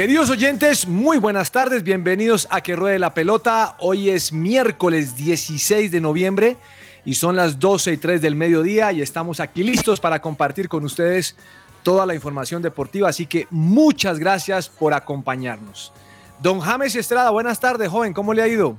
[0.00, 3.76] Queridos oyentes, muy buenas tardes, bienvenidos a Que Ruede la Pelota.
[3.80, 6.56] Hoy es miércoles 16 de noviembre
[7.04, 10.84] y son las 12 y 3 del mediodía y estamos aquí listos para compartir con
[10.84, 11.36] ustedes
[11.82, 15.92] toda la información deportiva, así que muchas gracias por acompañarnos.
[16.40, 18.78] Don James Estrada, buenas tardes, joven, ¿cómo le ha ido?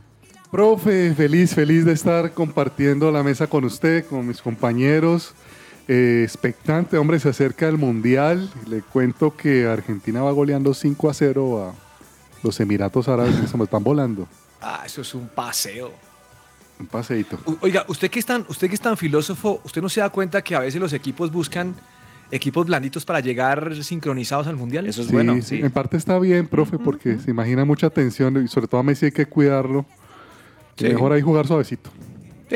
[0.50, 5.36] Profe, feliz, feliz de estar compartiendo la mesa con usted, con mis compañeros.
[5.88, 8.50] Eh, expectante, hombre, se acerca el Mundial.
[8.68, 11.74] Le cuento que Argentina va goleando 5 a 0 a
[12.44, 14.28] los Emiratos Árabes que se me están volando.
[14.62, 15.92] Ah, eso es un paseo.
[16.80, 17.38] Un paseíto.
[17.62, 20.42] Oiga, usted que, es tan, usted que es tan filósofo, ¿usted no se da cuenta
[20.42, 21.76] que a veces los equipos buscan
[22.32, 24.88] equipos blanditos para llegar sincronizados al Mundial?
[24.88, 25.60] Eso es Sí, bueno, sí.
[25.62, 29.08] En parte está bien, profe, porque se imagina mucha tensión y sobre todo a Messi
[29.08, 29.86] hay que cuidarlo.
[30.76, 30.86] Sí.
[30.86, 31.92] Mejor ahí jugar suavecito.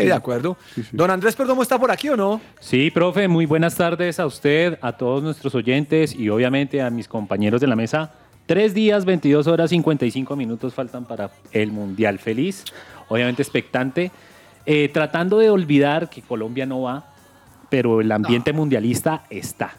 [0.02, 0.58] Sí, de acuerdo.
[0.74, 0.90] Sí, sí.
[0.92, 2.42] Don Andrés Perdomo está por aquí o no?
[2.60, 7.08] Sí, profe, muy buenas tardes a usted, a todos nuestros oyentes y obviamente a mis
[7.08, 8.12] compañeros de la mesa.
[8.46, 12.66] Tres días, 22 horas, 55 minutos faltan para el Mundial Feliz.
[13.08, 14.12] Obviamente expectante.
[14.66, 17.06] Eh, tratando de olvidar que Colombia no va,
[17.70, 19.76] pero el ambiente mundialista está.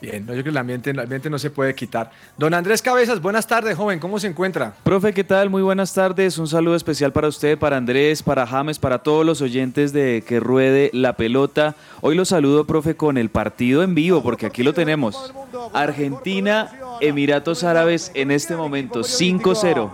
[0.00, 2.12] Bien, no, yo creo que el ambiente, el ambiente no se puede quitar.
[2.36, 4.72] Don Andrés Cabezas, buenas tardes, joven, ¿cómo se encuentra?
[4.84, 5.50] Profe, ¿qué tal?
[5.50, 6.38] Muy buenas tardes.
[6.38, 10.38] Un saludo especial para usted, para Andrés, para James, para todos los oyentes de Que
[10.38, 11.74] Ruede la Pelota.
[12.00, 15.34] Hoy los saludo, profe, con el partido en vivo, porque aquí lo tenemos.
[15.72, 19.90] Argentina, Emiratos Árabes en este momento, 5-0.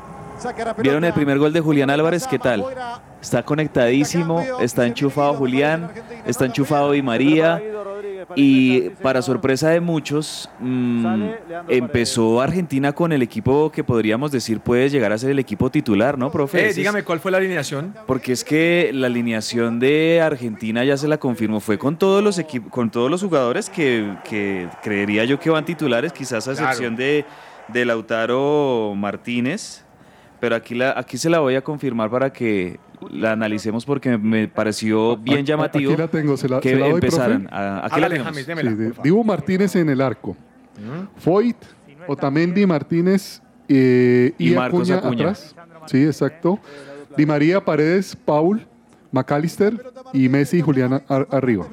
[0.82, 2.26] ¿Vieron el primer gol de Julián Álvarez?
[2.26, 2.64] ¿Qué tal?
[3.22, 5.90] Está conectadísimo, está enchufado Julián,
[6.26, 7.62] está enchufado Di María.
[8.36, 11.06] Y para sorpresa de muchos, mm,
[11.68, 16.18] empezó Argentina con el equipo que podríamos decir puede llegar a ser el equipo titular,
[16.18, 16.70] ¿no, profe?
[16.70, 17.94] Eh, dígame cuál fue la alineación.
[18.06, 22.40] Porque es que la alineación de Argentina ya se la confirmó, fue con todos los
[22.70, 26.68] con todos los jugadores que, que creería yo que van titulares, quizás a Claro.
[26.68, 27.24] excepción de,
[27.68, 29.82] de Lautaro Martínez.
[30.40, 32.78] Pero aquí, la, aquí se la voy a confirmar para que
[33.10, 36.86] la analicemos porque me pareció bien llamativo Aquí la tengo, se la, que se la
[36.86, 37.42] doy, empezaran.
[37.42, 37.54] profe.
[37.56, 38.26] A- aquí la tenemos.
[38.28, 38.92] James, Sí, démela, de-.
[39.02, 40.36] Dibu Martínez en el arco.
[41.18, 41.56] Foyt,
[42.06, 45.22] Otamendi, Martínez eh, y, Y Marcos Acuña, Acuña.
[45.30, 45.54] atrás.
[45.86, 46.58] Sí, exacto.
[47.16, 48.66] Di María, Paredes, Paul,
[49.12, 49.80] McAllister
[50.12, 51.66] y Messi y Julián ar- arriba.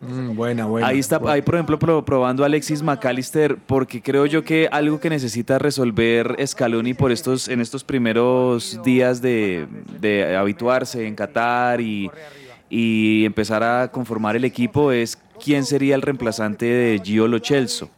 [0.00, 0.86] Mm, buena, buena.
[0.86, 4.98] Ahí está, ahí por ejemplo pro- probando a Alexis McAllister, porque creo yo que algo
[4.98, 9.66] que necesita resolver Scaloni por estos, en estos primeros días de,
[10.00, 12.10] de habituarse en Qatar y,
[12.70, 17.90] y empezar a conformar el equipo es quién sería el reemplazante de Gio Lo Celso.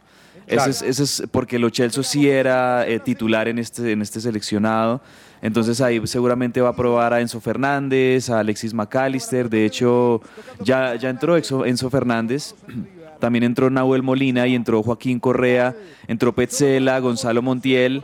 [0.45, 4.19] Ese es, ese es porque Lo Celso sí era eh, titular en este, en este
[4.19, 4.99] seleccionado.
[5.43, 9.49] Entonces ahí seguramente va a probar a Enzo Fernández, a Alexis McAllister.
[9.49, 10.21] De hecho,
[10.63, 12.55] ya, ya entró Enzo Fernández.
[13.19, 15.75] También entró Nahuel Molina y entró Joaquín Correa,
[16.07, 18.03] entró Petzela, Gonzalo Montiel,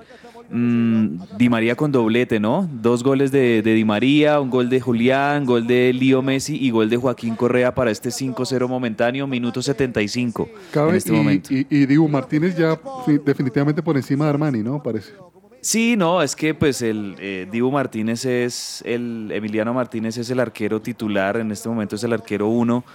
[0.49, 2.69] mm, Di María con doblete, ¿no?
[2.71, 6.71] Dos goles de, de Di María, un gol de Julián, gol de Lío Messi y
[6.71, 11.53] gol de Joaquín Correa para este 5-0 momentáneo, minuto 75 Cabe- en este y, momento.
[11.53, 14.81] y, y Dibu Martínez ya fi- definitivamente por encima de Armani, ¿no?
[14.81, 15.11] Parece.
[15.61, 20.39] Sí, no, es que pues el eh, Dibu Martínez es el Emiliano Martínez es el
[20.39, 22.85] arquero titular en este momento es el arquero uno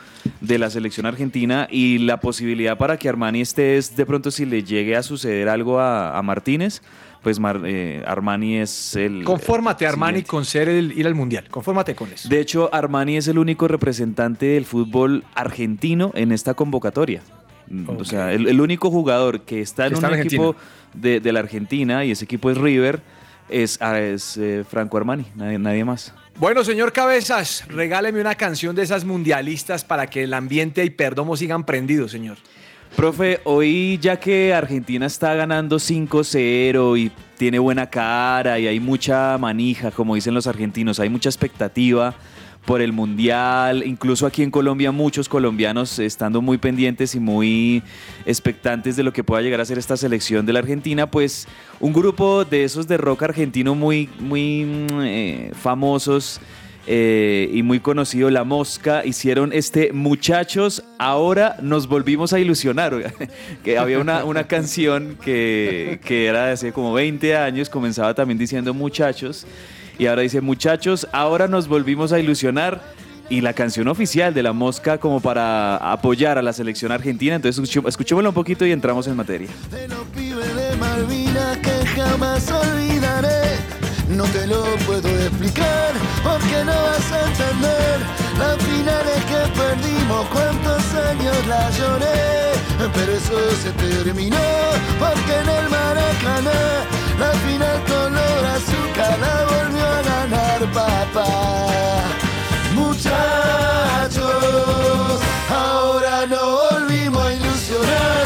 [0.41, 4.47] de la selección argentina y la posibilidad para que Armani esté es de pronto si
[4.47, 6.81] le llegue a suceder algo a, a Martínez,
[7.23, 10.31] pues Mar- eh, Armani es el Confórmate, el Armani, siguiente.
[10.31, 11.47] con ser el ir al Mundial.
[11.51, 12.29] Confórmate con eso.
[12.29, 17.23] De hecho, Armani es el único representante del fútbol argentino en esta convocatoria.
[17.69, 20.57] Mm, O sea, el, el único jugador que está en está un equipo
[20.93, 23.01] de, de la Argentina y ese equipo es River
[23.49, 26.15] es, ah, es eh, Franco Armani, nadie, nadie más.
[26.39, 31.37] Bueno, señor Cabezas, regáleme una canción de esas mundialistas para que el ambiente y Perdomo
[31.37, 32.39] sigan prendidos, señor.
[32.97, 39.37] Profe, hoy ya que Argentina está ganando 5-0 y tiene buena cara y hay mucha
[39.39, 42.15] manija, como dicen los argentinos, hay mucha expectativa
[42.65, 47.83] por el Mundial, incluso aquí en Colombia muchos colombianos estando muy pendientes y muy
[48.25, 51.47] expectantes de lo que pueda llegar a ser esta selección de la Argentina, pues
[51.81, 56.41] un grupo de esos de rock argentino muy, muy mm, eh, famosos
[56.87, 63.15] eh, y muy conocido La Mosca hicieron este Muchachos, ahora nos volvimos a ilusionar.
[63.65, 68.39] que había una, una canción que, que era de hace como 20 años, comenzaba también
[68.39, 69.47] diciendo Muchachos
[69.99, 72.81] y ahora dice Muchachos, ahora nos volvimos a ilusionar.
[73.31, 77.35] Y la canción oficial de La Mosca como para apoyar a la selección argentina.
[77.35, 79.49] Entonces escuché- escuchémosla un poquito y entramos en materia.
[79.71, 83.57] de los pibes de Malvinas que jamás olvidaré.
[84.11, 85.93] No te lo puedo explicar
[86.23, 87.99] porque no vas a entender
[88.39, 92.93] las finales que perdimos, cuántos años la lloré.
[92.93, 94.37] Pero eso se terminó
[94.99, 96.85] porque en el Maracaná
[97.19, 97.85] la final
[98.57, 101.27] azúcar la volvió a ganar papá.
[102.75, 104.23] Muchachos,
[105.51, 108.25] ahora no volvimos a ilusionar.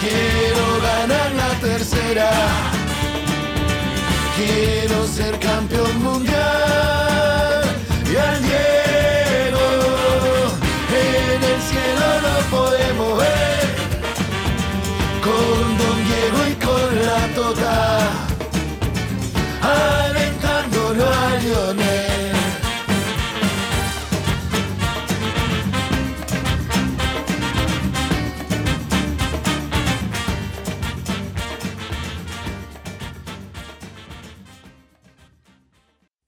[0.00, 2.30] Quiero ganar la tercera.
[4.36, 6.85] Quiero ser campeón mundial.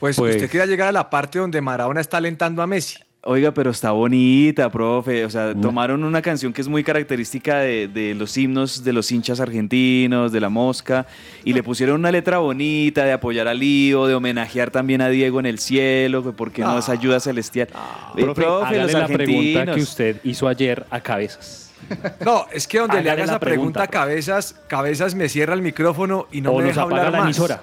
[0.00, 2.96] Pues, Pues- usted quería llegar a la parte donde Maradona está alentando a Messi.
[3.26, 5.24] Oiga, pero está bonita, profe.
[5.24, 9.10] O sea, tomaron una canción que es muy característica de, de los himnos de los
[9.10, 11.06] hinchas argentinos, de la mosca,
[11.42, 15.40] y le pusieron una letra bonita de apoyar al lío, de homenajear también a Diego
[15.40, 17.68] en el cielo, que porque no es ayuda celestial.
[18.14, 18.42] Eh, Profe,
[18.78, 21.62] los la pregunta que usted hizo ayer a cabezas.
[22.24, 25.60] No, es que donde le Hágale hagas la pregunta, pregunta, Cabezas, Cabezas me cierra el
[25.62, 27.26] micrófono y no o me nos deja apaga hablar la más.
[27.26, 27.62] emisora.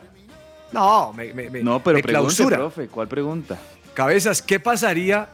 [0.71, 2.57] No, me, me, me- No, pero me pregunte, clausura.
[2.57, 3.59] profe, ¿cuál pregunta?
[3.93, 5.27] Cabezas, ¿qué pasaría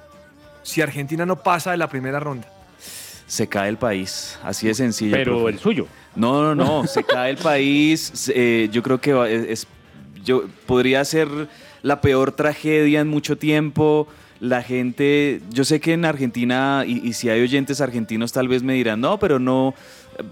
[0.64, 2.48] si Argentina no pasa de la primera ronda?
[3.28, 5.12] Se cae el país, así de sencillo.
[5.16, 5.52] Pero profe.
[5.54, 5.88] el suyo.
[6.16, 8.32] No, no, no, se cae el país.
[8.34, 9.68] eh, yo creo que va- es, es-
[10.24, 11.28] yo, podría ser
[11.84, 14.08] la peor tragedia en mucho tiempo.
[14.40, 18.62] La gente, yo sé que en Argentina, y, y si hay oyentes argentinos tal vez
[18.62, 19.74] me dirán, no, pero no,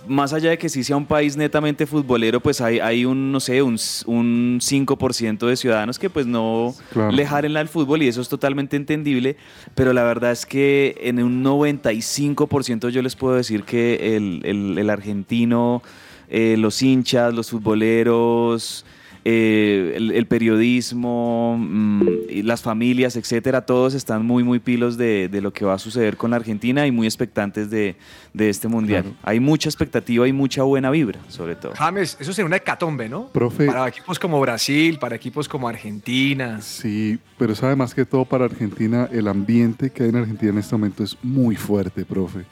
[0.07, 3.39] más allá de que sí sea un país netamente futbolero, pues hay, hay un, no
[3.39, 3.77] sé, un,
[4.07, 7.11] un 5% de ciudadanos que pues no Claro.
[7.11, 9.37] le jaren al fútbol y eso es totalmente entendible,
[9.75, 14.77] pero la verdad es que en un 95% yo les puedo decir que el, el-
[14.77, 15.81] el argentino,
[16.29, 18.85] eh, los hinchas, los futboleros,
[19.27, 25.29] eh, el, el periodismo, mm, y las familias, etcétera, todos están muy, muy pilos de,
[25.29, 27.95] de lo que va a suceder con la Argentina y muy expectantes de,
[28.33, 29.01] de este mundial.
[29.01, 29.17] Claro.
[29.23, 31.73] Hay mucha expectativa y mucha buena vibra, sobre todo.
[31.75, 33.29] James, eso sería una hecatombe, ¿no?
[33.29, 33.65] Profe.
[33.65, 36.61] Para equipos como Brasil, para equipos como Argentina.
[36.61, 40.59] Sí, pero es además que todo para Argentina, el ambiente que hay en Argentina en
[40.59, 42.45] este momento es muy fuerte, profe.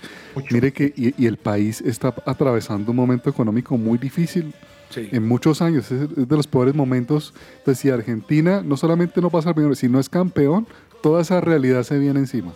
[0.50, 4.56] Mire que y, y el país está atravesando un momento económico muy difícil
[4.94, 5.10] Sí.
[5.12, 7.34] en muchos años, es, de los peores momentos.
[7.58, 10.68] Entonces, si Argentina no solamente no pasa al primero, si no es campeón,
[11.02, 12.54] toda esa realidad se viene encima.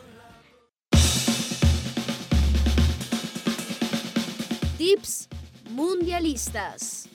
[4.78, 5.28] Tips
[5.72, 7.10] mundialistas.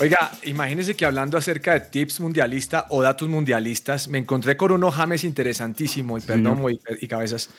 [0.00, 4.92] Oiga, imagínense que hablando acerca de tips mundialista o datos mundialistas, me encontré con uno
[4.92, 7.50] James interesantísimo, y perdón, y, y cabezas.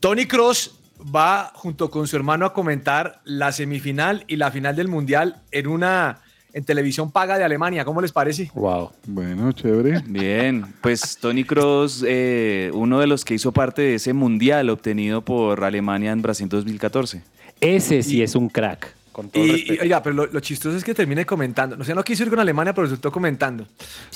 [0.00, 4.88] Tony Cross va junto con su hermano a comentar la semifinal y la final del
[4.88, 6.20] mundial en una
[6.54, 7.84] en televisión paga de Alemania.
[7.84, 8.50] ¿Cómo les parece?
[8.54, 8.92] Wow.
[9.06, 10.02] Bueno, chévere.
[10.06, 15.22] Bien, pues Tony Cross, eh, uno de los que hizo parte de ese mundial obtenido
[15.22, 17.22] por Alemania en Brasil 2014.
[17.60, 18.94] Ese sí es un crack.
[19.10, 21.76] Con todo Y, oiga, pero lo, lo chistoso es que termine comentando.
[21.78, 23.66] O sea, no quiso ir con Alemania, pero resultó comentando.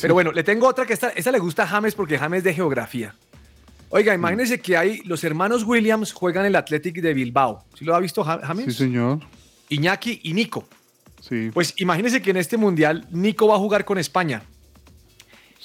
[0.00, 2.44] Pero bueno, le tengo otra que esta, esta le gusta a James porque James es
[2.44, 3.14] de geografía.
[3.90, 7.64] Oiga, imagínense que hay los hermanos Williams juegan el Athletic de Bilbao.
[7.74, 8.66] ¿Sí lo ha visto Ja- James?
[8.66, 9.20] Sí, señor.
[9.70, 10.66] Iñaki y Nico.
[11.20, 11.50] Sí.
[11.52, 14.42] Pues imagínense que en este mundial Nico va a jugar con España.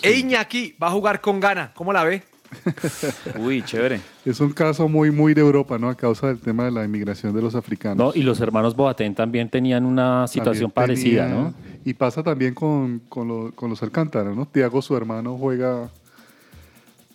[0.02, 1.72] E Iñaki va a jugar con Ghana.
[1.76, 2.24] ¿Cómo la ve?
[3.40, 4.00] Uy, chévere.
[4.26, 5.90] Es un caso muy, muy de Europa, ¿no?
[5.90, 7.98] A causa del tema de la inmigración de los africanos.
[7.98, 11.54] No, y los hermanos Boateng también tenían una situación También parecida, tenía- ¿no?
[11.86, 14.46] Y pasa también con, con, lo- con los Alcántara, ¿no?
[14.46, 15.90] Tiago, su hermano, juega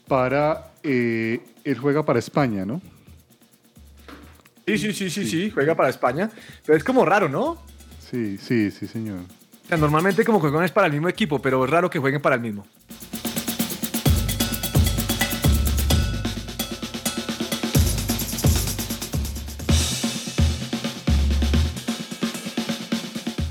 [0.09, 0.73] para.
[0.83, 2.81] eh, él juega para España, ¿no?
[4.67, 5.51] Sí, sí, sí, sí, sí.
[5.51, 6.31] Juega para España.
[6.65, 7.43] Pero es como raro, ¿no?
[7.53, 7.59] O
[8.11, 9.21] Sí, sí, sí, señor.
[9.69, 12.37] sea, normalmente como juegan es para el mismo equipo, pero es raro que jueguen para
[12.37, 12.67] el mismo.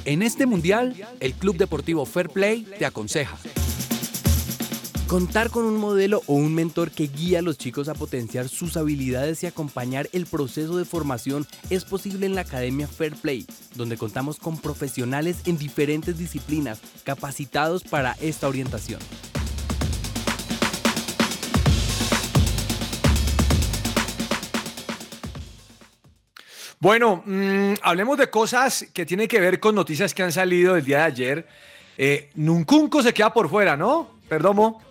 [0.05, 3.37] En este mundial, el Club Deportivo Fair Play te aconseja.
[5.07, 8.75] Contar con un modelo o un mentor que guíe a los chicos a potenciar sus
[8.75, 13.95] habilidades y acompañar el proceso de formación es posible en la Academia Fair Play, donde
[13.95, 18.99] contamos con profesionales en diferentes disciplinas capacitados para esta orientación.
[26.79, 30.83] Bueno, mm, hablemos de cosas que tienen que ver con noticias que han salido el
[30.83, 31.47] día de ayer.
[31.97, 34.09] Eh, Nuncunco se queda por fuera, ¿no?
[34.27, 34.86] Perdomo.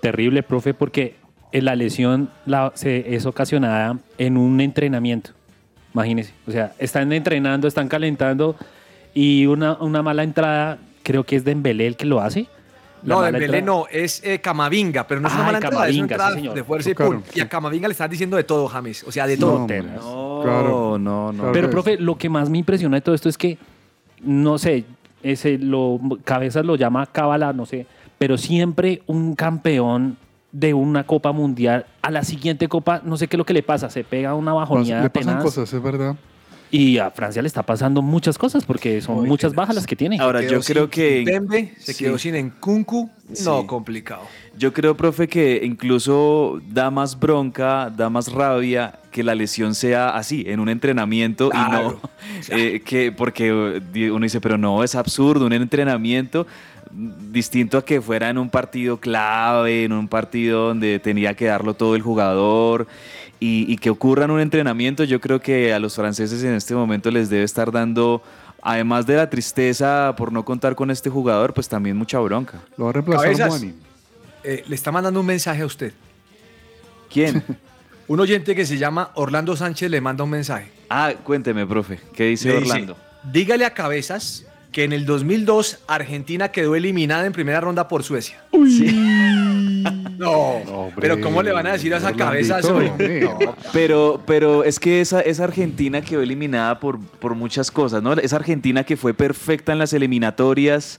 [0.00, 1.16] Terrible, profe, porque
[1.52, 5.30] eh, la lesión la- se- es ocasionada en un entrenamiento.
[5.94, 6.32] Imagínese.
[6.46, 8.56] O sea, están entrenando, están calentando
[9.14, 12.46] y una, una mala entrada, creo que es Dembélé el que lo hace.
[13.04, 16.06] La No, Dembélé no, es eh, Camavinga, pero no es una mala entrada, es una
[16.08, 16.54] Camavinga, entrada sí, señor.
[16.54, 17.22] de fuerza y pum.
[17.34, 17.48] Y a.
[17.48, 19.04] Camavinga le estás diciendo de todo, James.
[19.04, 19.66] O sea, de todo.
[19.66, 19.66] No.
[19.66, 20.98] No, Claro.
[20.98, 21.52] no, no.
[21.52, 23.56] Pero, profe, lo que más me impresiona de todo esto es que,
[24.22, 24.84] no sé,
[25.22, 27.86] ese lo, Cabezas lo llama cábala, no sé,
[28.18, 30.16] pero siempre un campeón
[30.52, 33.62] de una Copa Mundial a la siguiente Copa, no sé qué es lo que le
[33.62, 35.44] pasa, se pega una bajoneada le pasan tenaz.
[35.44, 36.16] cosas, es verdad.
[36.70, 39.56] Y a Francia le está pasando muchas cosas porque son muchas tenaz.
[39.56, 40.18] bajas las que tiene.
[40.20, 41.24] Ahora, yo creo que.
[41.24, 42.04] Kimpembe, se Sí.
[42.04, 43.08] quedó sin Nkunku.
[43.44, 43.66] No, Sí.
[43.66, 44.22] complicado.
[44.58, 50.10] Yo creo, profe, que incluso da más bronca, da más rabia que la lesión sea
[50.10, 52.00] así, en un entrenamiento Claro.
[52.02, 53.50] y no eh, que porque
[54.12, 56.46] uno dice, pero no, es absurdo, un entrenamiento
[56.90, 61.74] distinto a que fuera en un partido clave, en un partido donde tenía que darlo
[61.74, 62.86] todo el jugador
[63.40, 66.74] y, y que ocurra en un entrenamiento, yo creo que a los franceses en este
[66.74, 68.22] momento les debe estar dando,
[68.62, 72.60] además de la tristeza por no contar con este jugador, pues también mucha bronca.
[72.76, 73.50] Lo va a reemplazar.
[74.44, 75.92] Eh, le está mandando un mensaje a usted.
[77.12, 77.42] ¿Quién?
[78.08, 80.70] Un oyente que se llama Orlando Sánchez le manda un mensaje.
[80.88, 82.96] Ah, cuénteme, profe, ¿qué dice Le dice, Orlando?
[83.22, 88.42] Dígale a Cabezas que en el 2002 Argentina quedó eliminada en primera ronda por Suecia.
[90.18, 92.88] No, hombre, pero ¿cómo le van a decir a esa hoy?
[92.88, 93.20] hombre.
[93.20, 93.38] No.
[93.72, 98.14] Pero, pero es que esa, esa Argentina quedó eliminada por, por muchas cosas, ¿no?
[98.14, 100.98] Esa Argentina que fue perfecta en las eliminatorias,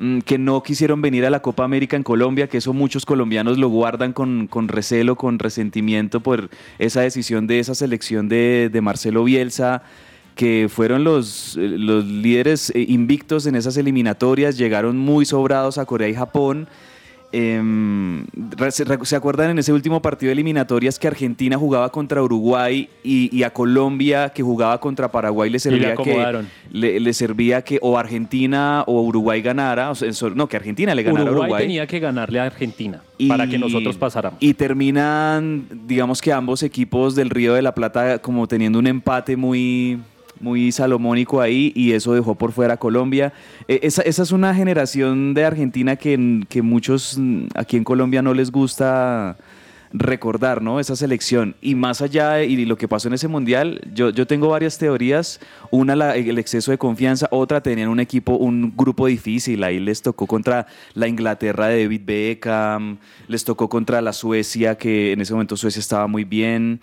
[0.00, 3.56] mm, que no quisieron venir a la Copa América en Colombia, que eso muchos colombianos
[3.56, 8.80] lo guardan con, con recelo, con resentimiento por esa decisión de esa selección de, de
[8.80, 9.84] Marcelo Bielsa
[10.36, 15.86] que fueron los, eh, los líderes eh, invictos en esas eliminatorias, llegaron muy sobrados a
[15.86, 16.68] Corea y Japón.
[17.32, 18.24] Em,
[18.70, 23.42] ¿se, acuerdan en ese último partido de eliminatorias que Argentina jugaba contra Uruguay y, y
[23.42, 26.48] a Colombia que jugaba contra Paraguay le le servía que acomodaron.
[26.70, 30.94] le, le servía que o Argentina o Uruguay ganara, o sea, so- no, que Argentina
[30.94, 31.62] le ganara a Uruguay, Uruguay.
[31.64, 34.38] tenía que ganarle a Argentina Y- para que nosotros pasáramos.
[34.40, 39.36] Y terminan, digamos que ambos equipos del Río de la Plata como teniendo un empate
[39.36, 39.98] muy,
[40.40, 43.32] muy salomónico ahí y eso dejó por fuera a Colombia.
[43.68, 48.22] Eh, esa, esa es una generación de Argentina que, que muchos mm, aquí en Colombia
[48.22, 49.36] no les gusta
[49.92, 50.80] recordar, ¿no?
[50.80, 51.56] Esa selección.
[51.60, 54.78] Y más allá de y lo que pasó en ese mundial, yo, yo tengo varias
[54.78, 55.40] teorías.
[55.70, 57.28] Una, el exceso de confianza.
[57.30, 59.62] Otra, tenían un equipo, un grupo difícil.
[59.64, 62.98] Ahí les tocó contra la Inglaterra de David Beckham.
[63.28, 66.80] Les tocó contra la Suecia, que en ese momento Suecia estaba muy bien.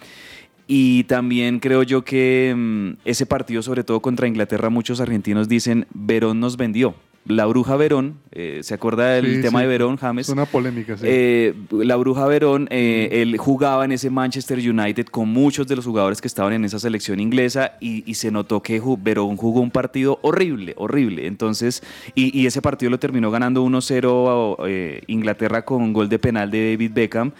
[0.67, 5.87] Y también creo yo que mm, ese partido, sobre todo contra Inglaterra, muchos argentinos dicen,
[5.93, 6.95] Verón nos vendió.
[7.25, 9.63] La bruja Verón, eh, ¿se acuerda del Sí, tema sí.
[9.63, 10.27] de Verón, James?
[10.27, 11.05] Es una polémica, sí.
[11.07, 15.85] Eh, la Bruja Verón, eh, él jugaba en ese Manchester United con muchos de los
[15.85, 19.71] jugadores que estaban en esa selección inglesa y, y se notó que Verón jugó un
[19.71, 21.25] partido horrible, horrible.
[21.25, 21.81] Entonces,
[22.13, 26.71] y, y ese partido lo terminó ganando 1-0 eh, Inglaterra con gol de penal de
[26.71, 27.31] David Beckham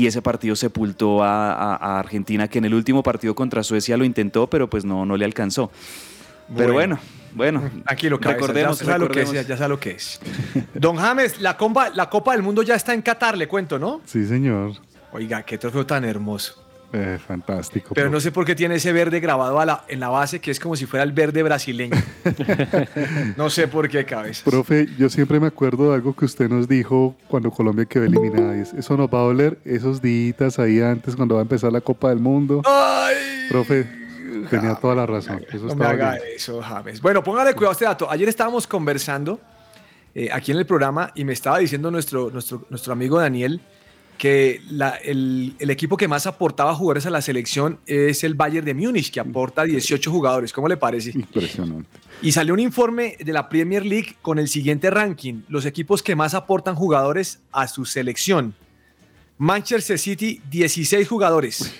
[0.00, 3.96] y ese partido sepultó a, a- a Argentina que en el último partido contra Suecia
[3.96, 5.70] lo intentó, pero pues no, no le alcanzó.
[6.56, 6.98] Pero bueno,
[7.34, 9.48] bueno, Tranquilo, Cabezas, recordemos, ya sabe lo que es, recordemos.
[9.48, 10.20] ya sabe lo que es.
[10.74, 14.00] Don James, la, compa- la Copa del Mundo ya está en Qatar, le cuento, ¿no?
[14.04, 14.72] Sí, señor.
[15.12, 16.63] Oiga, qué trofeo tan hermoso.
[16.96, 17.92] Eh, fantástico.
[17.92, 20.52] Pero no sé por qué tiene ese verde grabado a la- en la base, que
[20.52, 21.96] es como si fuera el verde brasileño.
[23.36, 24.48] no sé por qué, cabeza.
[24.48, 28.54] Profe, yo siempre me acuerdo de algo que usted nos dijo cuando Colombia quedó eliminada.
[28.56, 32.10] Eso nos va a doler esos días ahí antes cuando va a empezar la Copa
[32.10, 32.62] del Mundo.
[32.64, 33.16] Ay,
[33.50, 33.86] Profe,
[34.48, 35.44] tenía toda la razón.
[35.52, 36.22] Eso no me haga bien.
[36.36, 37.00] eso, James.
[37.00, 38.10] Bueno, póngale cuidado a este dato.
[38.10, 39.40] Ayer estábamos conversando
[40.14, 43.60] eh, aquí en el programa y me estaba diciendo nuestro, nuestro, nuestro amigo Daniel
[44.24, 48.64] que la- el, el equipo que más aportaba jugadores a la selección es el Bayern
[48.64, 50.50] de Múnich, que aporta 18 jugadores.
[50.50, 51.10] ¿Cómo le parece?
[51.10, 51.90] Impresionante.
[52.22, 56.16] Y salió un informe de la Premier League con el siguiente ranking, los equipos que
[56.16, 58.54] más aportan jugadores a su selección.
[59.36, 61.74] Manchester City, 16 jugadores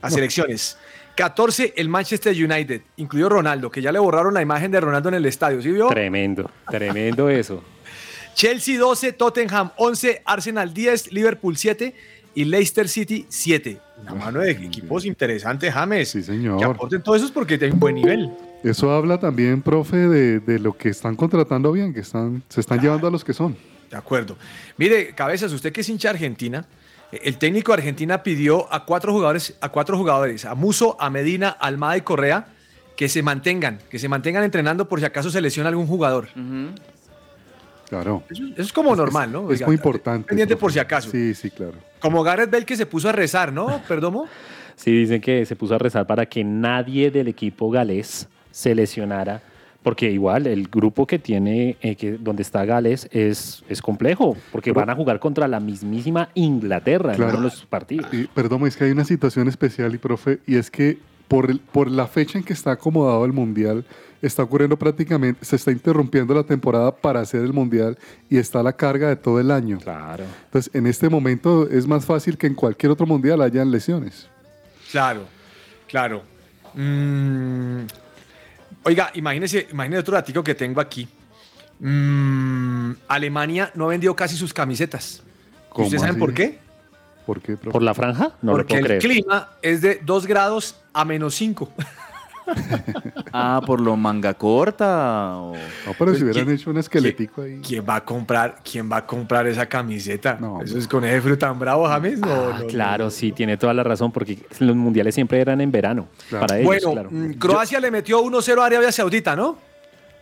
[0.00, 0.78] a selecciones.
[1.16, 5.16] 14 el Manchester United, incluido Ronaldo, que ya le borraron la imagen de Ronaldo en
[5.16, 5.88] el estadio, ¿sí vio?
[5.88, 7.64] Tremendo, tremendo eso.
[8.34, 11.94] Chelsea 12, Tottenham 11, Arsenal 10, Liverpool 7
[12.34, 13.78] y Leicester City 7.
[14.02, 16.08] Una mano de equipos interesantes, James.
[16.08, 16.64] Sí, Que señor.
[16.64, 18.30] aporten todos esos porque tienen un buen nivel.
[18.64, 22.80] Eso habla también, profe, de, de lo que están contratando bien, que están, se están
[22.80, 23.56] llevando a los que son.
[23.90, 24.36] De acuerdo.
[24.78, 26.64] Mire, Cabezas, usted que es hincha argentina,
[27.10, 31.10] eh, el técnico de Argentina pidió a cuatro jugadores, a cuatro jugadores, a Muso, a
[31.10, 32.46] Medina, a Almada y Correa,
[32.96, 36.28] que se mantengan, que se mantengan entrenando por si acaso se lesiona algún jugador.
[37.92, 38.22] Claro.
[38.30, 39.40] Eso, eso es como normal, ¿no?
[39.50, 40.26] Es Oiga, muy importante.
[40.28, 41.10] Pendiente por si acaso.
[41.10, 41.74] Sí, sí, claro.
[42.00, 43.82] Como Gareth Bale que se puso a rezar, ¿no?
[43.88, 44.26] Perdomo.
[44.76, 49.42] Sí, dicen que se puso a rezar para que nadie del equipo galés se lesionara,
[49.82, 54.70] porque igual el grupo que tiene, eh, que, donde está Gales, es, es complejo, porque
[54.72, 57.32] Pero- van a jugar contra la mismísima Inglaterra Claro.
[57.32, 58.06] en uno de los partidos.
[58.14, 60.96] Y, perdón, es que hay una situación especial, y profe, y es que
[61.32, 63.86] por, el- por la fecha en que está acomodado el Mundial,
[64.20, 67.96] está ocurriendo prácticamente, se está interrumpiendo la temporada para hacer el Mundial
[68.28, 69.78] y está la carga de todo el año.
[69.78, 70.24] Claro.
[70.44, 74.28] Entonces, en este momento es más fácil que en cualquier otro Mundial hayan lesiones.
[74.90, 75.22] Claro,
[75.88, 76.22] claro.
[76.74, 77.80] Mm,
[78.84, 81.08] oiga, imagínese, imagínese otro ratico que tengo aquí.
[81.80, 85.22] Mm, Alemania no vendió casi sus camisetas.
[85.70, 86.58] ¿Cómo ¿Ustedes saben por qué?
[87.26, 87.70] ¿Por qué, profe?
[87.72, 88.32] ¿Por la franja?
[88.42, 89.02] No Porque lo el puedo creer.
[89.02, 91.70] clima es de 2 grados a menos 5.
[93.32, 95.36] Ah, por lo manga corta.
[95.36, 95.58] o- No,
[95.98, 97.60] pero si Pues, hubieran ¿quién- hecho un esqueletico ahí.
[97.66, 100.36] ¿Quién va a comprar, quién va a comprar esa camiseta?
[100.40, 102.18] No, Eso es con ese frío tan bravo, James.
[102.18, 102.66] No, Ah, no, no.
[102.66, 106.08] claro, sí, tiene toda la razón, porque los mundiales siempre eran en verano.
[106.28, 106.46] Claro.
[106.46, 107.08] Para ellos, Bueno, claro.
[107.12, 109.56] mm, Croacia le metió 1-0 a Arabia Saudita, ¿no?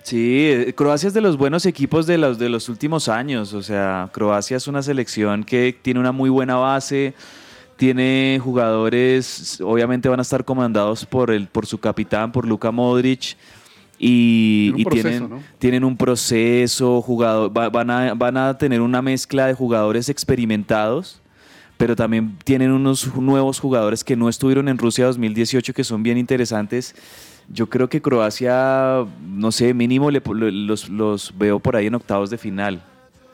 [0.02, 3.52] Sí, eh, Croacia es de los buenos equipos de los, de los últimos años.
[3.52, 7.14] O sea, Croacia es una selección que tiene una muy buena base.
[7.76, 13.36] Tiene jugadores, obviamente van a estar comandados por, el, por su capitán, por Luka Modric.
[13.98, 15.42] Y, proceso, tienen, ¿no?
[15.58, 21.20] tienen un proceso, jugador, va- van, a, van a tener una mezcla de jugadores experimentados,
[21.76, 26.16] pero también tienen unos nuevos jugadores que no estuvieron en Rusia 2018 que son bien
[26.16, 26.94] interesantes.
[27.52, 30.20] Yo creo que Croacia, no sé, mínimo le-
[30.52, 32.80] los, los veo por ahí en octavos de final.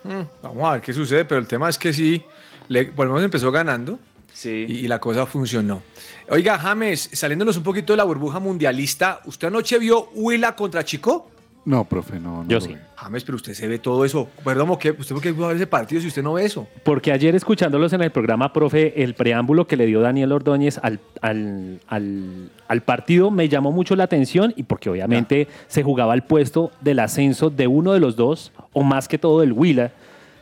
[0.04, 2.22] Mm, vamos a ver qué sucede, pero el tema es que sí,
[2.68, 3.98] le, menos empezó ganando
[4.32, 4.66] Sí.
[4.68, 5.82] y, y la cosa funcionó.
[6.28, 11.30] Oiga, James, saliéndonos un poquito de la burbuja mundialista, ¿usted anoche vio Huila contra Chico?
[11.66, 12.44] No, profe, no.
[12.44, 12.68] no Yo sí.
[12.68, 12.76] vi.
[12.94, 14.28] James, pero usted se ve todo eso.
[14.44, 14.92] Perdón, ¿qué?
[14.92, 16.66] ¿usted por qué va a ver ese partido si usted no ve eso?
[16.84, 21.00] Porque ayer escuchándolos en el programa, profe, el preámbulo que le dio Daniel Ordóñez al,
[21.20, 26.22] al, al- al partido me llamó mucho la atención y porque obviamente se jugaba el
[26.22, 29.90] puesto del ascenso de uno de los dos, o más que todo del Huila,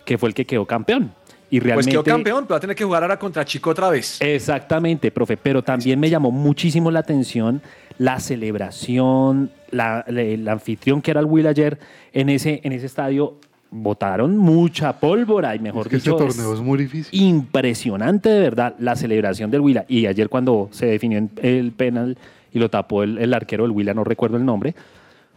[0.05, 1.11] que fue el que quedó campeón.
[1.51, 3.89] Y Pues realmente, quedó campeón, pero va a tener que jugar ahora contra Chico otra
[3.91, 4.21] vez.
[4.21, 7.61] Exactamente, profe, pero también me llamó muchísimo la atención
[7.99, 11.79] la celebración, la, la- el anfitrión que era el Will ayer
[12.13, 13.35] en ese, en ese estadio.
[13.77, 17.21] Botaron mucha pólvora y mejor Es que este dicho, torneo es muy difícil.
[17.21, 19.85] impresionante de verdad la celebración del Huila.
[19.89, 22.17] Y ayer cuando se definió el penal
[22.53, 24.75] y lo tapó el, el arquero del Huila, no recuerdo el nombre,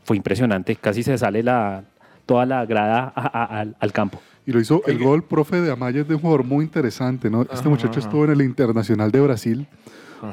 [0.03, 0.75] fue impresionante.
[0.75, 1.83] Casi se sale la,
[2.27, 4.19] toda la grada a- a- al, al campo.
[4.47, 7.41] Y lo hizo el gol, profe, de Amaya es de un jugador muy interesante, ¿no?
[7.51, 9.67] Este muchacho estuvo en el Internacional de Brasil.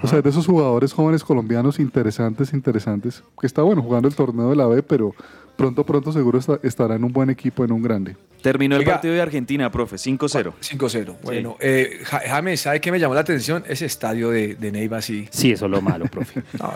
[0.03, 4.14] O sea, es de esos jugadores jóvenes colombianos interesantes, interesantes, que está bueno jugando el
[4.14, 5.14] torneo de la B, pero
[5.57, 8.16] pronto, pronto seguro está- estará en un buen equipo, en un grande.
[8.42, 10.53] Terminó el partido de Argentina, profe, 5-0.
[10.61, 11.16] 5-0.
[11.23, 13.64] Bueno, eh, Ja- James, ¿sabe qué me llamó la atención?
[13.66, 15.27] Ese estadio de, de Neiva, sí.
[15.31, 16.42] Sí, eso es lo malo, profe.
[16.61, 16.70] No,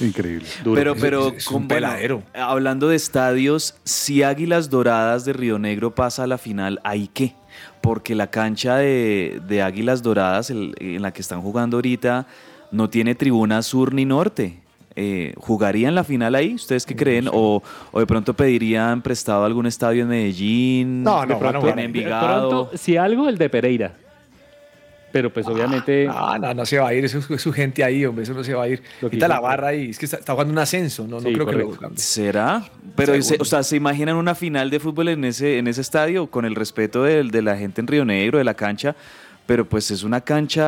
[0.00, 0.46] Increíble.
[0.62, 0.76] Duro.
[0.78, 2.22] Pero, Es- pero es un con- bueno, peladero.
[2.34, 7.34] hablando de estadios, si Águilas Doradas de Río Negro pasa a la final, ¿ahí qué?
[7.80, 12.28] Porque la cancha de, de Águilas Doradas, el- en la que están jugando ahorita,
[12.70, 14.58] no tiene tribuna sur ni norte.
[15.00, 16.54] Eh, ¿Jugarían la final ahí?
[16.54, 17.28] ¿Ustedes qué creen?
[17.32, 21.02] O, o de pronto pedirían prestado algún estadio en Medellín?
[21.04, 21.78] No, no, de pronto en.
[21.78, 22.48] Envigado.
[22.48, 23.92] Pronto, si algo, el de Pereira.
[25.12, 26.04] pero pues obviamente...
[26.06, 28.42] No, no, no se va a ir, eso es su gente ahí, hombre, eso no
[28.44, 28.82] se va a ir.
[29.00, 31.32] Lo Quita la barra ahí, es que está, está jugando un ascenso, no, no Sí,
[31.32, 31.78] creo que lo.
[31.94, 32.64] ¿Será?
[32.94, 36.26] Pero, se- o sea, ¿se imaginan una final de fútbol en ese, en ese estadio
[36.26, 38.96] con el respeto del- de, la gente en Río Negro, de la cancha?
[39.48, 40.62] Pero pues es una cancha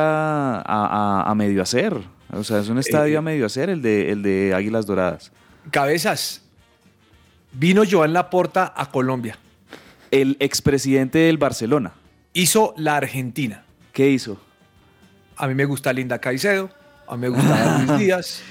[0.57, 1.95] a, a- a medio hacer.
[2.33, 5.31] O sea, es un estadio Eh, a medio hacer el de, el de Águilas Doradas.
[5.69, 6.41] Cabezas,
[7.51, 9.37] vino Joan Laporta a Colombia,
[10.09, 11.91] El expresidente del Barcelona,
[12.33, 13.63] hizo la Argentina.
[13.93, 14.41] ¿qué hizo?
[15.37, 16.71] A mí me gusta Linda Caicedo,
[17.11, 18.43] a mí me gusta Luis Díaz.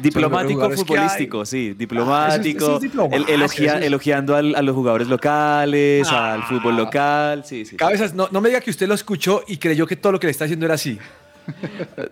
[0.00, 4.74] Diplomático futbolístico, sí, diplomático, eso es diplomacia, el- elogia- eso es- elogiando al- a los
[4.74, 6.34] jugadores locales, Ah.
[6.34, 7.76] al fútbol local, sí, sí.
[7.76, 10.26] Cabezas, no, no me diga que usted lo escuchó y creyó que todo lo que
[10.26, 10.98] le está haciendo era así.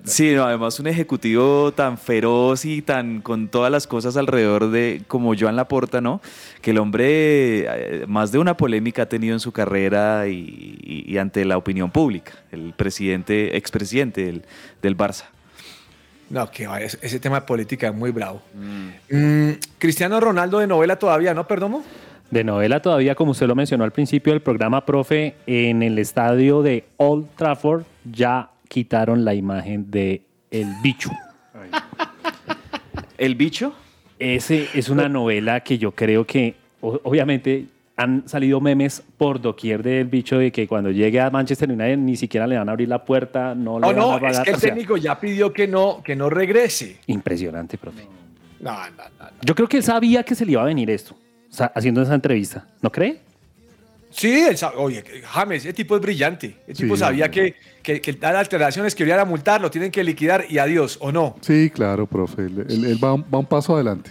[0.04, 5.02] Sí, no, además un ejecutivo tan feroz y tan con todas las cosas alrededor de
[5.08, 6.20] como Joan Laporta, ¿no?
[6.62, 11.12] Que el hombre eh, más de una polémica ha tenido en su carrera y, y-
[11.12, 14.42] y ante la opinión pública, el presidente, expresidente del,
[14.82, 15.24] del Barça.
[16.30, 18.42] No, que va, ese, tema de política es muy bravo.
[18.54, 21.84] Mm, Cristiano Ronaldo de novela todavía, ¿no, Perdomo?
[22.30, 26.62] De novela todavía, como usted lo mencionó al principio del programa, profe, en el estadio
[26.62, 31.10] de Old Trafford ya quitaron la imagen de el bicho.
[33.18, 33.74] ¿El bicho?
[34.18, 40.06] Ese es una novela que yo creo que, obviamente, han salido memes por doquier del
[40.08, 43.04] bicho de que cuando llegue a Manchester United ni siquiera le van a abrir la
[43.04, 44.42] puerta, no le No, van a no, es pagar.
[44.44, 46.96] que el o sea, técnico ya pidió que no, que no regrese.
[47.06, 48.02] impresionante, profe.
[48.60, 49.04] No, no, no.
[49.20, 49.26] no.
[49.42, 52.02] Yo creo que él sabía que se le iba a venir esto, o sea, haciendo
[52.02, 53.20] esa entrevista, ¿no cree?
[54.10, 56.56] Sí, él sabe- oye, James, ese tipo es brillante.
[56.68, 59.90] El tipo Sí, sabía que, que, que dar alteraciones, que iban a multar, lo tienen
[59.90, 61.36] que liquidar y adiós, ¿o no?
[61.40, 62.42] Sí, claro, profe.
[62.42, 64.10] Él, él- él va, va un paso adelante.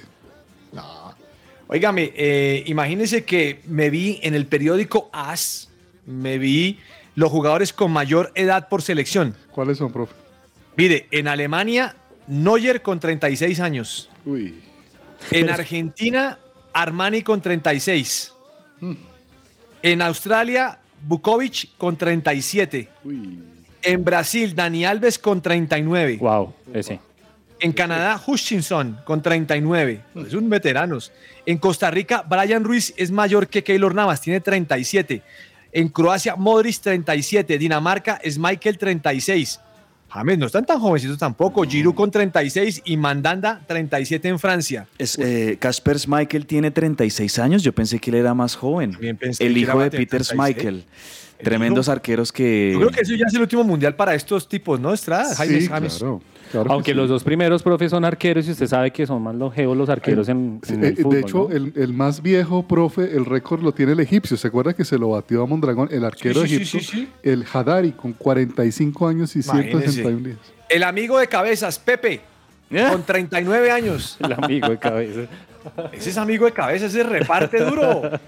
[1.67, 5.69] Óigame, eh, imagínense que me vi en el periódico AS,
[6.05, 6.79] me vi
[7.15, 9.35] los jugadores con mayor edad por selección.
[9.51, 10.13] ¿Cuáles son, profe?
[10.75, 11.95] Mire, en Alemania,
[12.27, 14.09] Neuer con 36 años.
[14.25, 14.61] Uy.
[15.31, 16.39] En Argentina,
[16.73, 18.33] Armani con 36.
[19.81, 22.89] En Australia, Bukovic con 37.
[23.03, 23.39] Uy.
[23.81, 26.17] En Brasil, Dani Alves con 39.
[26.19, 26.99] Wow, ese.
[27.63, 30.01] En Canadá, Hutchinson con 39.
[30.27, 31.13] Es un veteranos.
[31.45, 35.21] En Costa Rica, Brian Ruiz es mayor que Keylor Navas, tiene 37.
[35.71, 37.57] En Croacia, Modric 37.
[37.57, 39.61] Dinamarca es Michael 36.
[40.09, 41.63] James, no están tan jovencitos tampoco.
[41.63, 44.85] Giroud con 36 y Mandanda 37 en Francia.
[44.97, 48.97] Es, eh, Kasper Schmeichel tiene 36 años, yo pensé que él era más joven.
[49.39, 50.31] El hijo de Peter 36.
[50.33, 50.85] Schmeichel.
[51.43, 52.71] Tremendos hijo- arqueros que...
[52.73, 55.33] Yo creo que eso ya es el último mundial para estos tipos, ¿no, Estrada?
[55.35, 55.97] Jaime Sí, James.
[55.97, 56.21] claro.
[56.51, 56.97] claro que Aunque sí.
[56.97, 60.27] los dos primeros, profe, son arqueros y usted sabe que son más longevos los arqueros
[60.29, 61.55] en, eh, el fútbol, de hecho, ¿no?
[61.55, 64.35] el, el más viejo, profe, el récord lo tiene el egipcio.
[64.37, 66.79] ¿Se acuerda que se lo batió a Mondragón, el arquero sí, sí, egipcio?
[66.79, 67.09] sí, sí.
[67.23, 69.71] El Hadari, con 45 años y Imagínese.
[69.91, 70.37] 161 días.
[70.69, 72.21] El amigo de cabezas, Pepe,
[72.71, 72.87] ¿Eh?
[72.91, 74.17] con 39 años.
[74.23, 75.21] El amigo de cabeza.
[75.93, 78.01] Ese es amigo de cabezas, ese reparte duro.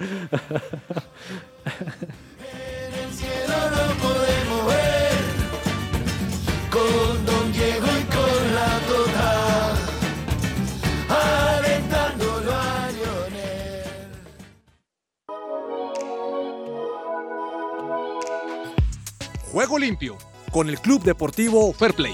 [19.56, 20.18] Juego limpio
[20.52, 22.14] con el Club Deportivo Fair Play.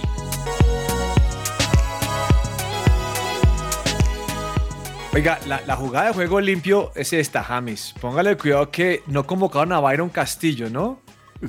[5.11, 7.95] Oiga, la, la jugada de juego limpio es esta, James.
[7.99, 10.99] Póngale cuidado que no convocaron a Byron Castillo, ¿no?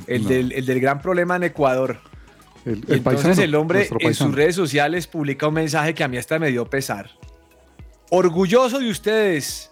[0.07, 0.29] El, No.
[0.29, 1.99] Del, el del gran problema en Ecuador.
[2.65, 6.09] El, el entonces paisano, el hombre en sus redes sociales publica un mensaje que a
[6.09, 7.11] mí hasta me dio pesar.
[8.11, 9.71] Orgulloso de ustedes.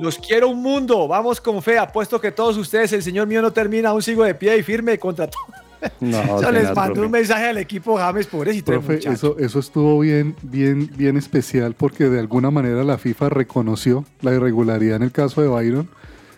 [0.00, 1.06] Los quiero un mundo.
[1.06, 1.78] Vamos con fe.
[1.78, 3.90] Apuesto que todos ustedes, el señor mío no termina.
[3.90, 5.42] Aún sigo de pie y firme contra todo.
[5.98, 7.06] No, Yo les mando profe.
[7.06, 8.70] un mensaje al equipo James, pobrecito.
[8.70, 14.04] Profe, eso, eso estuvo bien, bien, bien especial porque de alguna manera la FIFA reconoció
[14.20, 15.88] la irregularidad en el caso de Byron,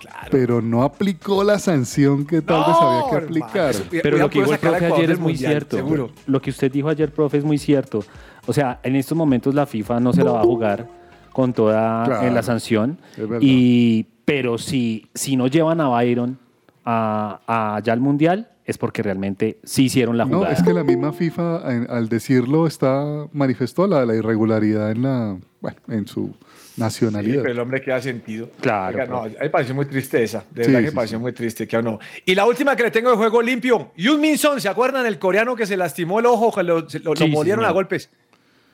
[0.05, 0.29] Claro.
[0.31, 3.71] pero no aplicó la sanción que tal vez No, había que aplicar.
[3.71, 5.77] eso- Pero lo que dijo el profe ayer es muy Mundial, cierto.
[5.77, 6.11] Seguro.
[6.27, 8.05] Lo que usted dijo ayer, profe, es muy cierto.
[8.47, 10.89] O sea, en estos momentos la FIFA no se la va a jugar
[11.33, 12.27] con toda Claro.
[12.29, 12.99] eh, la sanción.
[13.41, 16.39] Y, pero si, si no llevan a Byron
[16.85, 20.55] a, a ya al Mundial, es porque realmente sí hicieron la No, jugada.
[20.55, 25.37] es que la misma FIFA, en- al decirlo, está manifestó la, la irregularidad en la,
[25.61, 26.35] bueno, en su
[26.75, 27.43] Sí, nacionalidad.
[27.43, 28.51] pero el hombre queda sentido.
[28.61, 29.37] Claro, Oiga, no, a profe.
[29.39, 30.45] mí me pareció muy triste esa.
[30.51, 31.23] De Sí, verdad que sí, me pareció sí.
[31.23, 31.99] muy triste que no.
[32.25, 33.93] Y la última que le tengo de juego limpio.
[33.97, 35.07] Yun Min Son, ¿se acuerdan?
[35.07, 37.65] El coreano que se lastimó el ojo, que lo, se- lo, Sí, lo sí, molieron
[37.65, 38.11] a golpes.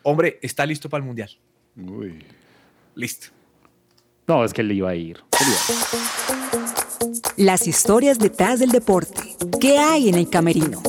[0.02, 1.28] Hombre, está listo para el mundial.
[1.76, 2.24] Uy.
[2.94, 3.28] Listo.
[4.26, 4.62] No, es que.
[4.62, 5.18] Él iba a ir.
[7.36, 9.36] Las historias detrás del deporte.
[9.60, 10.82] ¿Qué hay en el camerino?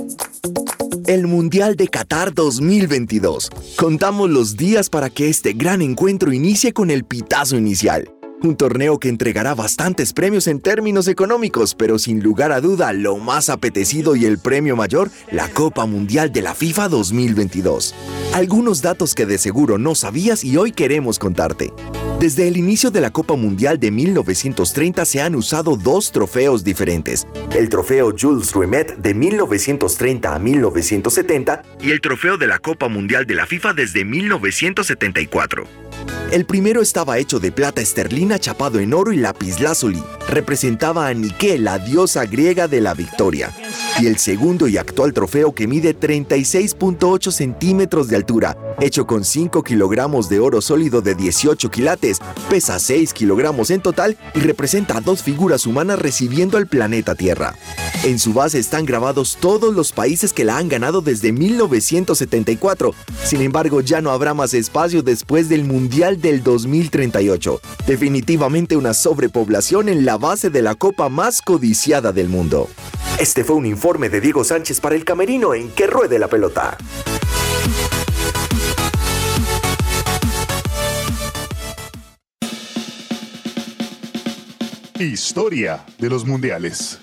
[1.13, 3.50] El Mundial de Qatar 2022.
[3.76, 8.10] Contamos los días para que este gran encuentro inicie con el pitazo inicial.
[8.43, 13.17] Un torneo que entregará bastantes premios en términos económicos, pero sin lugar a duda lo
[13.17, 17.93] más apetecido y el premio mayor, la Copa Mundial de la FIFA 2022.
[18.34, 21.71] Algunos datos que de seguro no sabías y hoy queremos contarte.
[22.19, 27.27] Desde el inicio de la Copa Mundial de 1930 se han usado dos trofeos diferentes.
[27.56, 33.27] El trofeo Jules Rimet de 1930 a 1970 y el trofeo de la Copa Mundial
[33.27, 35.90] de la FIFA desde 1974.
[36.32, 40.02] El primero estaba hecho de plata esterlina chapado en oro y lapislázuli.
[40.30, 43.52] Representaba a Nike, la diosa griega de la victoria.
[44.00, 49.62] Y el segundo y actual trofeo que mide 36.8 centímetros de altura, hecho con 5
[49.62, 55.02] kilogramos de oro sólido de 18 quilates, pesa 6 kilogramos en total y representa a
[55.02, 57.56] dos figuras humanas recibiendo al planeta Tierra.
[58.04, 62.96] En su base están grabados todos los países que la han ganado desde 1974.
[63.26, 67.60] Sin embargo, ya no habrá más espacio después del Mundial del 2038.
[67.88, 72.69] Definitivamente una sobrepoblación en la base de la copa más codiciada del mundo.
[73.19, 76.77] Este fue un informe de Diego Sánchez para el Camerino en Que Ruede la Pelota.
[84.99, 86.99] Historia de los mundiales.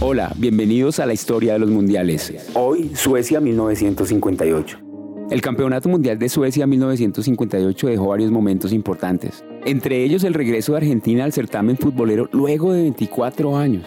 [0.00, 2.32] Hola, bienvenidos a la historia de los mundiales.
[2.54, 4.89] Hoy, Suecia 1958.
[5.30, 10.78] El Campeonato Mundial de Suecia 1958 dejó varios momentos importantes, entre ellos el regreso de
[10.78, 13.86] Argentina al certamen futbolero luego de 24 años,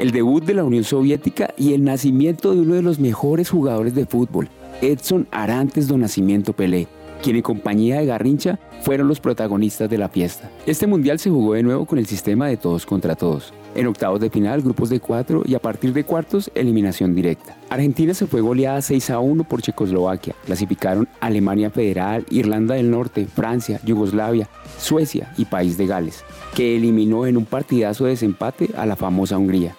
[0.00, 3.94] el debut de la Unión Soviética y el nacimiento de uno de los mejores jugadores
[3.94, 4.48] de fútbol,
[4.80, 6.88] Edson Arantes do Nacimiento Pelé,
[7.22, 10.50] quien en compañía de Garrincha fueron los protagonistas de la fiesta.
[10.66, 13.54] Este mundial se jugó de nuevo con el sistema de todos contra todos.
[13.74, 17.56] En octavos de final, grupos de cuatro y a partir de cuartos, eliminación directa.
[17.70, 20.34] Argentina se fue goleada 6 a 1 por Checoslovaquia.
[20.44, 27.24] Clasificaron Alemania Federal, Irlanda del Norte, Francia, Yugoslavia, Suecia y País de Gales, que eliminó
[27.24, 29.74] en un partidazo de desempate a la famosa Hungría.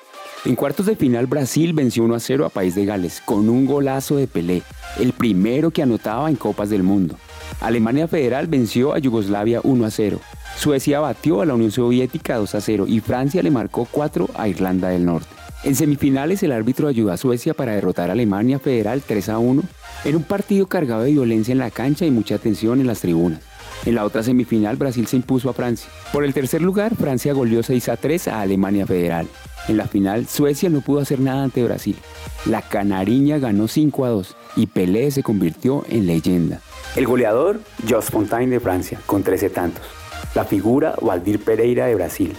[0.45, 3.65] En cuartos de final, Brasil venció 1 a 0 a País de Gales con un
[3.65, 4.61] golazo de Pelé,
[4.99, 7.15] el primero que anotaba en Copas del Mundo.
[7.61, 10.19] Alemania Federal venció a Yugoslavia 1 a 0.
[10.57, 14.47] Suecia batió a la Unión Soviética 2 a 0 y Francia le marcó 4 a
[14.47, 15.27] Irlanda del Norte.
[15.63, 19.63] En semifinales el árbitro ayudó a Suecia para derrotar a Alemania Federal 3 a 1
[20.03, 23.39] en un partido cargado de violencia en la cancha y mucha tensión en las tribunas.
[23.85, 25.89] En la otra semifinal Brasil se impuso a Francia.
[26.11, 29.27] Por el tercer lugar Francia goleó 6 a 3 a Alemania Federal.
[29.67, 31.95] En la final Suecia no pudo hacer nada ante Brasil.
[32.45, 36.59] La canariña ganó 5 a 2 y Pelé se convirtió en leyenda.
[36.95, 39.83] El goleador, Jos Fontaine de Francia, con 13 tantos.
[40.35, 42.35] La figura, Valdir Pereira de Brasil.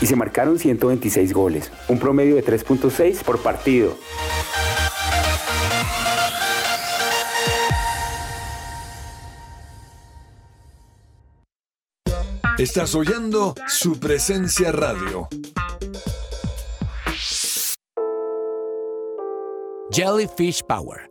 [0.00, 3.96] Y se marcaron 126 goles, un promedio de 3.6 por partido.
[12.58, 15.28] Estás oyendo su presencia radio.
[19.92, 21.10] Jellyfish Power,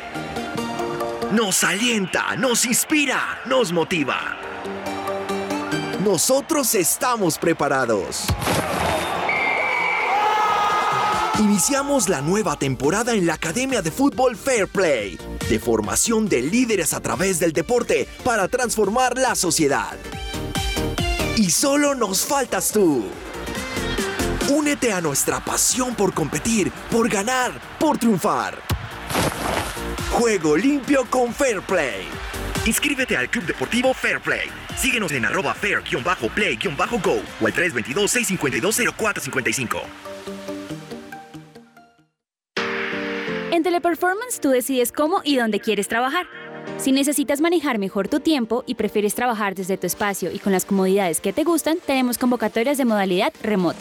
[1.33, 4.37] Nos alienta, nos inspira, nos motiva.
[6.03, 8.25] Nosotros estamos preparados.
[11.39, 15.17] Iniciamos la nueva temporada en la Academia de Fútbol Fair Play,
[15.49, 19.97] de formación de líderes a través del deporte para transformar la sociedad.
[21.37, 23.05] Y solo nos faltas tú.
[24.49, 28.70] Únete a nuestra pasión por competir, por ganar, por triunfar.
[30.11, 32.03] Juego limpio con Fair Play.
[32.65, 34.49] Inscríbete al Club Deportivo Fair Play.
[34.75, 39.81] Síguenos en arroba fair-play-go o al 322-652-0455.
[43.51, 46.25] En Teleperformance tú decides cómo y dónde quieres trabajar.
[46.77, 50.65] Si necesitas manejar mejor tu tiempo y prefieres trabajar desde tu espacio y con las
[50.65, 53.79] comodidades que te gustan, tenemos convocatorias de modalidad remota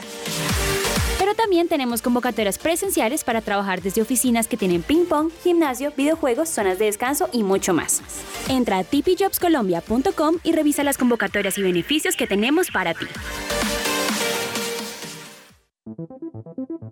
[1.37, 6.79] También tenemos convocatorias presenciales para trabajar desde oficinas que tienen ping pong, gimnasio, videojuegos, zonas
[6.79, 8.03] de descanso y mucho más.
[8.49, 13.07] Entra a tipijobscolombia.com y revisa las convocatorias y beneficios que tenemos para ti.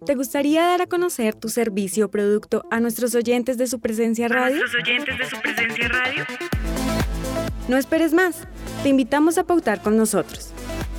[0.06, 4.26] ¿Te gustaría dar a conocer tu servicio o producto a nuestros oyentes de su presencia
[4.28, 4.56] radio?
[4.56, 6.24] nuestros oyentes de su presencia radio?
[7.68, 8.48] No esperes más.
[8.82, 10.52] Te invitamos a pautar con nosotros.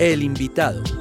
[0.00, 0.99] El invitado.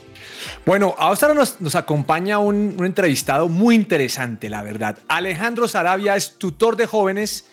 [0.66, 4.98] Bueno, ahora nos, nos acompaña un, un entrevistado muy interesante, la verdad.
[5.08, 7.50] Alejandro Sarabia es tutor de jóvenes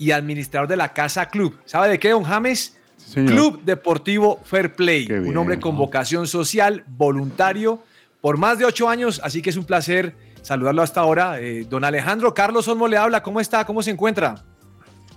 [0.00, 1.56] y administrador de la Casa Club.
[1.64, 2.75] ¿Sabe de qué, don James?
[3.14, 7.80] Club Deportivo Fair Play, un hombre con vocación social, voluntario,
[8.20, 11.40] por más de ocho años, así que es un placer saludarlo hasta ahora.
[11.40, 13.64] Eh, don Alejandro, Carlos Olmo le habla, ¿cómo está?
[13.64, 14.44] ¿Cómo se encuentra?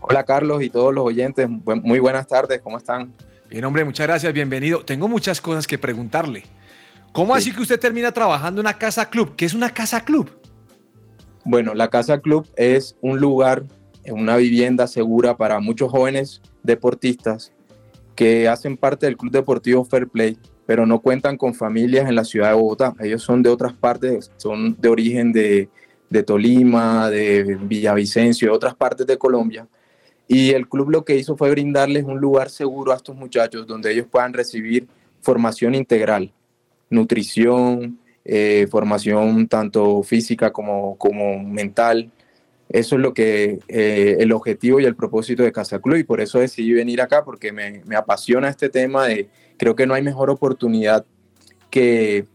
[0.02, 3.14] Hola Carlos y todos los oyentes, muy buenas tardes, ¿cómo están?
[3.50, 4.86] Bien, hombre, muchas gracias, bienvenido.
[4.86, 6.44] Tengo muchas cosas que preguntarle.
[7.12, 9.36] ¿Cómo así que usted termina trabajando en una casa club?
[9.36, 10.30] ¿Qué es una casa club?
[11.44, 13.64] Bueno, la casa club es un lugar,
[14.08, 17.52] una vivienda segura para muchos jóvenes deportistas
[18.20, 22.26] que hacen parte del Club Deportivo Fair Play, pero no cuentan con familias en la
[22.26, 22.94] ciudad de Bogotá.
[23.00, 25.70] Ellos son de otras partes, son de origen de,
[26.28, 29.70] Tolima, de Villavicencio, de otras partes de Colombia.
[30.28, 33.94] Y el club lo que hizo fue brindarles un lugar seguro a estos muchachos donde
[33.94, 34.86] ellos puedan recibir
[35.22, 36.34] formación integral,
[36.90, 42.12] nutrición, eh, formación tanto física como, como mental,
[42.70, 46.22] eso es lo que eh, el objetivo y el propósito de Casa Club y por
[46.22, 49.28] eso decidí venir acá porque me, me, apasiona este tema de
[49.58, 51.06] creo que no hay mejor oportunidad
[51.72, 52.26] que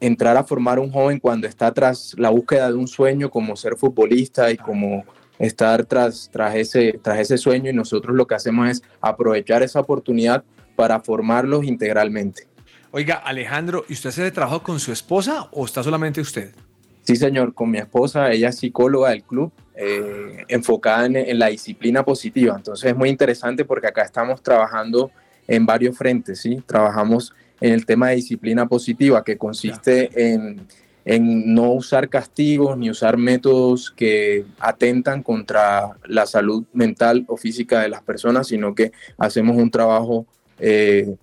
[0.00, 3.76] entrar a formar un joven cuando está tras la búsqueda de un sueño como ser
[3.76, 5.04] futbolista y como
[5.38, 9.80] estar tras, tras, ese, tras ese sueño y nosotros lo que hacemos es aprovechar esa
[9.80, 10.44] oportunidad
[10.76, 12.46] para formarlos integralmente.
[12.92, 16.54] Oiga, Alejandro, ¿y usted hace trabajo con su esposa o está solamente usted?
[17.06, 22.04] Sí, señor, con mi esposa, ella es psicóloga del club, eh, enfocada en, la disciplina
[22.04, 22.56] positiva.
[22.56, 25.12] Entonces es muy interesante porque acá estamos trabajando
[25.46, 26.60] en varios frentes, ¿sí?
[26.66, 30.66] Trabajamos en el tema de disciplina positiva, que consiste en,
[31.04, 37.82] en no usar castigos ni usar métodos que atentan contra la salud mental o física
[37.82, 40.26] de las personas, sino que hacemos un trabajo
[40.58, 41.14] eh,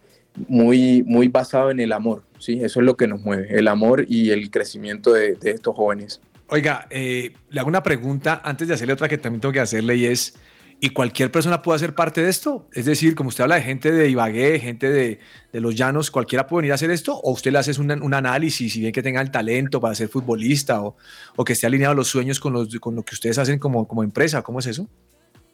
[0.48, 2.60] muy, muy basado en el amor, ¿sí?
[2.62, 6.21] Eso es lo que nos mueve, el amor y el crecimiento de, estos jóvenes.
[6.47, 9.95] Oiga, eh, le hago una pregunta antes de hacerle otra que también tengo que hacerle
[9.95, 10.36] y es,
[10.82, 12.67] ¿y cualquier persona puede ser parte de esto?
[12.73, 15.19] Es decir, como usted habla de gente de Ibagué, gente de,
[15.53, 17.15] los llanos, ¿cualquiera puede venir a hacer esto?
[17.15, 20.10] ¿O usted le hace un, un análisis y bien que tenga el talento para ser
[20.10, 20.97] futbolista o,
[21.38, 24.03] o que esté alineado los sueños con, los, con lo que ustedes hacen como, como
[24.03, 24.41] empresa?
[24.41, 24.88] ¿Cómo es eso?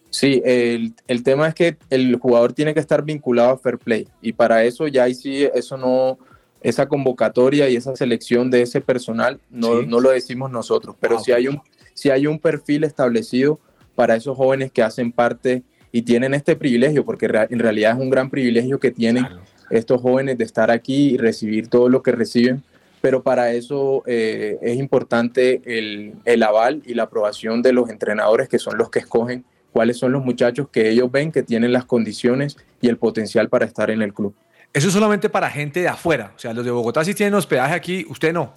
[0.09, 4.07] Sí, el, el, tema es que el jugador tiene que estar vinculado a Fair Play
[4.23, 6.17] y para eso ya ahí sí, eso no,
[6.61, 11.21] esa convocatoria y esa selección de ese personal no, no lo decimos nosotros, pero ah,
[11.23, 11.61] si, hay un,
[11.93, 13.59] si hay un perfil establecido
[13.95, 18.09] para esos jóvenes que hacen parte y tienen este privilegio, porque en realidad es un
[18.09, 19.25] gran privilegio que tienen
[19.69, 22.63] estos jóvenes de estar aquí y recibir todo lo que reciben,
[23.01, 28.49] pero para eso eh, es importante el, el aval y la aprobación de los entrenadores
[28.49, 31.85] que son los que escogen cuáles son los muchachos que ellos ven que tienen las
[31.85, 34.33] condiciones y el potencial para estar en el club.
[34.71, 37.73] Eso es solamente para gente de afuera, o sea, los de Bogotá sí tienen hospedaje
[37.73, 38.53] aquí, usted no.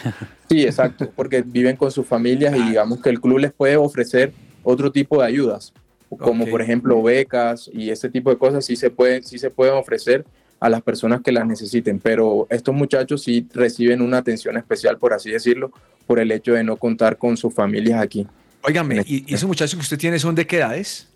[0.50, 4.32] sí, exacto, porque viven con sus familias y digamos que el club les puede ofrecer
[4.62, 5.72] otro tipo de ayudas,
[6.18, 9.74] como por ejemplo becas y ese tipo de cosas sí se pueden, sí se pueden
[9.74, 10.26] ofrecer
[10.60, 15.14] a las personas que las necesiten, pero estos muchachos sí reciben una atención especial, por
[15.14, 15.72] así decirlo,
[16.06, 18.26] por el hecho de no contar con sus familias aquí.
[18.62, 21.08] Óigame, ¿y, esos muchachos que usted tiene son de qué edades?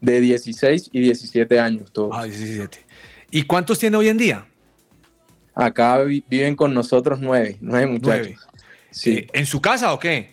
[0.00, 2.10] De 16 y 17 años todos.
[2.14, 2.91] Ah, 17.
[3.32, 4.46] ¿Y cuántos tiene hoy en día?
[5.54, 8.46] Acá viven con nosotros nueve, nueve muchachos.
[8.90, 9.14] Sí.
[9.18, 10.32] Eh, ¿En su casa o qué?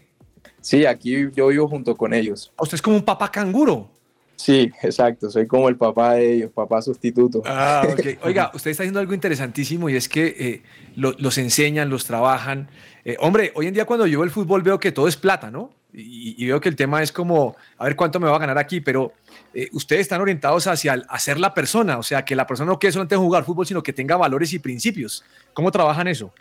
[0.61, 2.51] Sí, aquí yo vivo junto con ellos.
[2.59, 3.89] ¿Usted es como un papá canguro?
[4.35, 5.29] Sí, exacto.
[5.29, 7.41] Soy como el papá de ellos, papá sustituto.
[7.45, 8.01] Ah, ok.
[8.23, 10.61] Oiga, usted está haciendo algo interesantísimo y es que eh,
[10.95, 12.69] lo- los enseñan, los trabajan.
[13.05, 15.49] Eh, hombre, hoy en día cuando yo veo el fútbol veo que todo es plata,
[15.51, 15.71] ¿no?
[15.91, 18.57] Y, y veo que el tema es como, a ver cuánto me va a ganar
[18.59, 19.11] aquí, pero
[19.53, 22.77] eh, ustedes están orientados hacia el- hacer la persona, o sea, que la persona no
[22.77, 25.23] quiere solamente jugar fútbol, sino que tenga valores y principios.
[25.53, 26.31] ¿Cómo trabajan eso?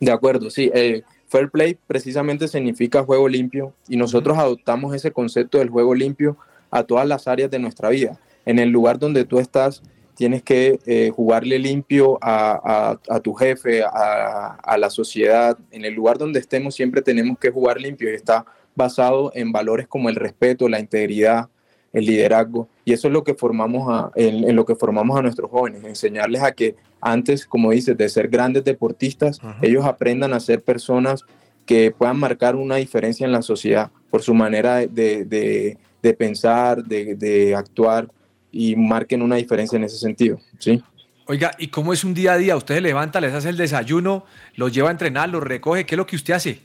[0.00, 0.70] De acuerdo, sí.
[0.74, 6.36] eh, fair play precisamente significa juego limpio y nosotros adoptamos ese concepto del juego limpio
[6.70, 8.18] a todas las áreas de nuestra vida.
[8.44, 9.82] En el lugar donde tú estás,
[10.14, 12.60] tienes que eh, jugarle limpio a,
[13.08, 15.56] a- a tu jefe, a, a la sociedad.
[15.70, 18.44] En el lugar donde estemos siempre tenemos que jugar limpio y está
[18.78, 21.48] basado en valores como el respeto, la integridad,
[21.92, 22.68] el liderazgo.
[22.86, 25.84] Y eso es lo que formamos a, en, en lo que formamos a nuestros jóvenes,
[25.84, 31.24] enseñarles a que antes, como dices, de ser grandes deportistas, ellos aprendan a ser personas
[31.66, 36.84] que puedan marcar una diferencia en la sociedad por su manera de, de- de pensar,
[36.84, 38.08] de, de actuar
[38.52, 40.38] y marquen una diferencia en ese sentido.
[40.58, 40.80] ¿sí?
[41.26, 42.56] Oiga, ¿y cómo es un día a día?
[42.56, 44.24] Usted se levanta, les hace el desayuno,
[44.54, 45.84] los lleva a entrenar, los recoge.
[45.84, 46.60] ¿Qué es lo que usted hace?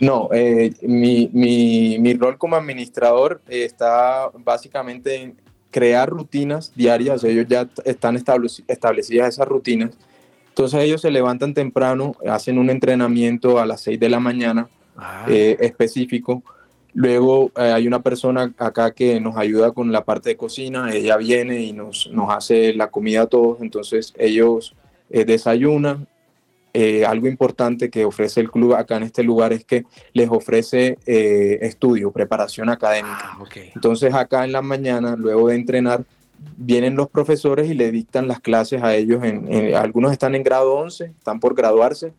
[0.00, 5.36] No, eh, mi, mi- mi rol como administrador eh, está básicamente en
[5.70, 7.22] crear rutinas diarias.
[7.24, 9.90] Ellos ya están estableci- establecidas esas rutinas.
[10.48, 14.68] Entonces ellos se levantan temprano, hacen un entrenamiento a las 6 de la mañana
[15.28, 16.42] eh, específico.
[16.92, 20.92] Luego eh, hay una persona acá que nos ayuda con la parte de cocina.
[20.92, 23.58] Ella viene y nos, nos hace la comida a todos.
[23.60, 24.74] Entonces ellos
[25.08, 26.08] eh, desayunan,
[26.72, 30.98] eh, algo importante que ofrece el club acá en este lugar es que les ofrece
[31.06, 33.36] eh, estudio, preparación académica.
[33.74, 36.04] Entonces acá en la mañana, luego de entrenar,
[36.56, 39.22] vienen los profesores y le dictan las clases a ellos.
[39.24, 42.12] En, en- algunos están en grado 11, están por graduarse,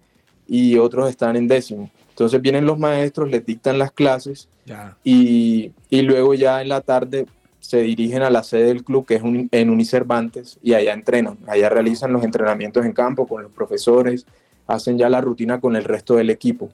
[0.48, 1.90] y otros están en décimo.
[2.10, 4.98] Entonces vienen los maestros, les dictan las clases Ya.
[5.04, 7.26] y, y luego ya en la tarde
[7.62, 11.38] se dirigen a la sede del club, que es un- en Unicervantes, y allá entrenan.
[11.48, 14.26] Allá realizan los entrenamientos en campo con los profesores,
[14.68, 16.70] hacen ya la rutina con el resto del equipo.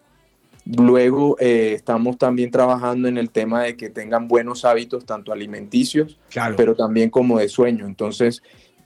[0.75, 6.19] Luego eh, estamos también trabajando en el tema de que tengan buenos hábitos, tanto alimenticios,
[6.57, 7.85] pero también como de sueño.
[7.85, 8.43] Entonces,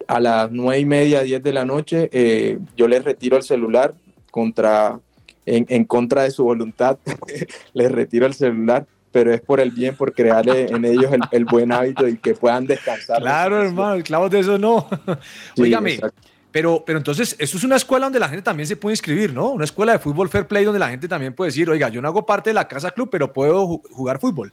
[0.07, 3.95] a las nueve y media, diez de la noche, eh, yo les retiro el celular
[4.29, 4.99] contra,
[5.45, 6.99] en, en contra de su voluntad,
[7.73, 11.45] les retiro el celular, pero es por el bien, por crear en ellos el, el
[11.45, 13.21] buen hábito y que puedan descansar.
[13.21, 14.87] Claro, hermano, clavos de eso no.
[15.55, 16.30] Sí, Oígame, exacto.
[16.51, 19.51] Pero, pero entonces, esto es una escuela donde la gente también se puede inscribir, ¿no?
[19.51, 22.07] Una escuela de fútbol fair play donde la gente también puede decir, oiga, yo no
[22.07, 24.51] hago parte de la casa club, pero puedo ju- jugar fútbol.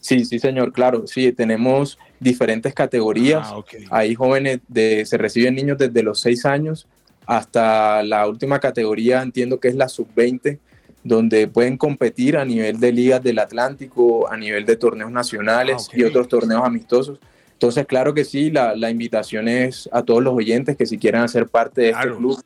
[0.00, 1.06] Sí, sí, señor, claro.
[1.06, 3.48] Sí, tenemos diferentes categorías.
[3.50, 3.56] Ah,
[3.90, 6.86] Hay jóvenes, de, se reciben niños desde los 6 años
[7.26, 10.58] hasta la última categoría, entiendo que es la sub-20,
[11.02, 16.02] donde pueden competir a nivel de ligas del Atlántico, a nivel de torneos nacionales y
[16.04, 17.18] otros torneos amistosos.
[17.56, 21.22] Entonces, claro que sí, la, la invitación es a todos los oyentes que si quieren
[21.22, 22.38] hacer parte de este club,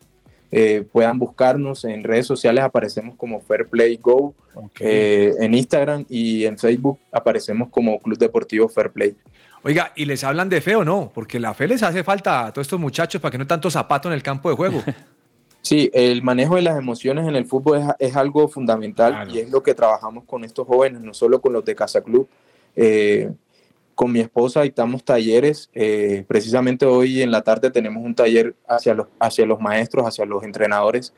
[0.53, 4.35] eh, puedan buscarnos en redes sociales, aparecemos como Fair Play Go,
[4.79, 9.17] eh, en Instagram y en Facebook aparecemos como Club Deportivo Fair Play.
[9.65, 11.11] Oiga, ¿y les hablan de fe o no?
[11.13, 14.09] Porque la fe les hace falta a todos estos muchachos para que no tanto zapato
[14.09, 14.83] en el campo de juego.
[15.63, 19.51] Sí, el manejo de las emociones en el fútbol es, es algo fundamental y es
[19.51, 22.27] lo que trabajamos con estos jóvenes, no solo con los de Casa Club.
[22.75, 23.31] Eh,
[24.01, 25.69] con mi esposa dictamos talleres.
[25.75, 30.25] eh, precisamente hoy en la tarde tenemos un taller hacia los, hacia los maestros, hacia
[30.25, 31.13] los entrenadores,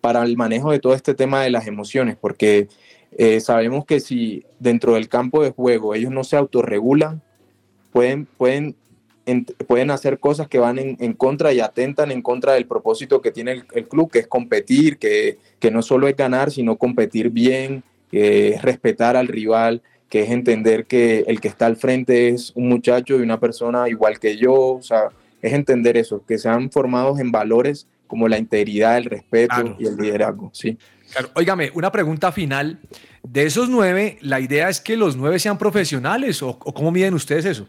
[0.00, 2.66] para el manejo de todo este tema de las emociones, porque
[3.16, 7.22] eh, sabemos que si dentro del campo de juego ellos no se autorregulan,
[7.92, 8.74] pueden, pueden,
[9.68, 13.30] pueden hacer cosas que van en, en contra y atentan en contra del propósito que
[13.30, 17.84] tiene el, club, que es competir, que, que no solo es ganar, sino competir bien,
[18.10, 19.80] es respetar al rival,
[20.10, 23.88] que es entender que el que está al frente es un muchacho y una persona
[23.88, 25.08] igual que yo, o sea,
[25.40, 29.96] es entender eso, que sean formados en valores como la integridad, el respeto y el
[29.96, 30.76] liderazgo, sí.
[31.12, 32.80] Claro, óigame, una pregunta final.
[33.22, 37.14] De esos nueve, ¿la idea es que los nueve sean profesionales o, o cómo miden
[37.14, 37.68] ustedes eso?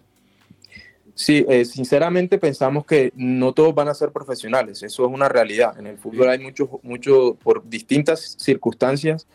[1.13, 5.77] Sí, eh, sinceramente pensamos que no todos van a ser profesionales, eso es una realidad.
[5.77, 9.27] En el fútbol hay mucho, mucho por distintas circunstancias,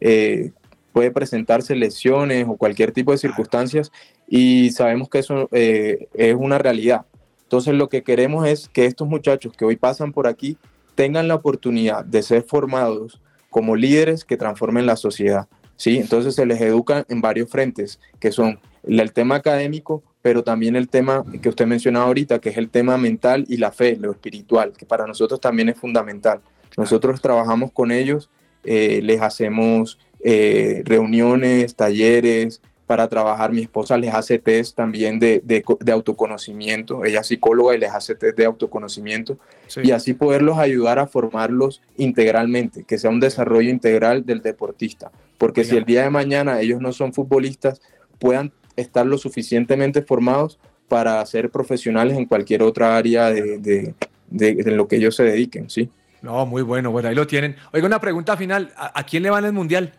[0.00, 0.52] eh,
[0.94, 3.90] puede presentarse lesiones o cualquier tipo de circunstancias
[4.28, 7.04] y sabemos que eso eh, es una realidad.
[7.42, 10.56] Entonces lo que queremos es que estos muchachos que hoy pasan por aquí
[10.94, 13.20] tengan la oportunidad de ser formados
[13.50, 15.48] como líderes que transformen la sociedad.
[15.74, 15.98] ¿sí?
[15.98, 20.88] Entonces se les educa en varios frentes, que son el, tema académico, pero también el
[20.88, 24.72] tema que usted mencionaba ahorita, que es el tema mental y la fe, lo espiritual,
[24.78, 26.40] que para nosotros también es fundamental.
[26.76, 28.30] Nosotros trabajamos con ellos
[28.64, 33.52] eh, les hacemos eh, reuniones, talleres para trabajar.
[33.52, 37.78] Mi esposa les hace test también de, de co- de autoconocimiento, ella es psicóloga y
[37.78, 39.38] les hace test de autoconocimiento
[39.82, 45.10] y así poderlos ayudar a formarlos integralmente, que sea un desarrollo integral del deportista.
[45.38, 47.80] Porque si el día de mañana ellos no son futbolistas,
[48.18, 50.58] puedan estar lo suficientemente formados
[50.88, 53.94] para ser profesionales en cualquier otra área de, de-
[54.30, 55.88] de- de lo que ellos se dediquen, ¿sí?
[56.22, 57.56] No, muy bueno, bueno, ahí lo tienen.
[57.72, 58.72] Oiga, una pregunta final.
[58.76, 59.92] ¿A, a quién le van el mundial?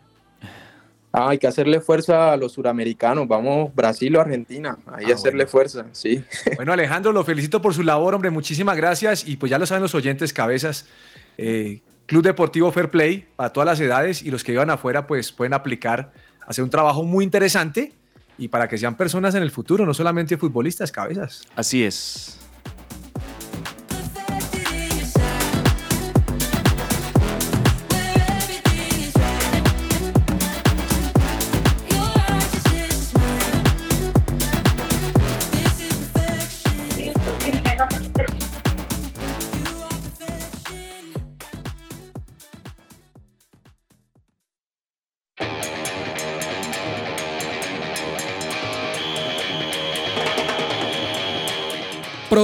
[1.18, 5.86] Ah, hay que hacerle fuerza a los suramericanos, vamos Brasil o Argentina, ahí hacerle fuerza,
[5.92, 6.22] sí.
[6.56, 8.28] Bueno, Alejandro, lo felicito por su labor, hombre.
[8.28, 9.26] Muchísimas gracias.
[9.26, 10.84] Y pues ya lo saben los oyentes, cabezas.
[11.38, 15.32] eh, Club Deportivo Fair Play para todas las edades y los que vivan afuera, pues
[15.32, 16.12] pueden aplicar,
[16.46, 17.94] hacer un trabajo muy interesante
[18.36, 21.46] y para que sean personas en el futuro, no solamente futbolistas, cabezas.
[21.56, 22.38] Así es.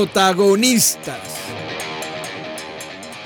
[0.03, 1.21] Protagonistas.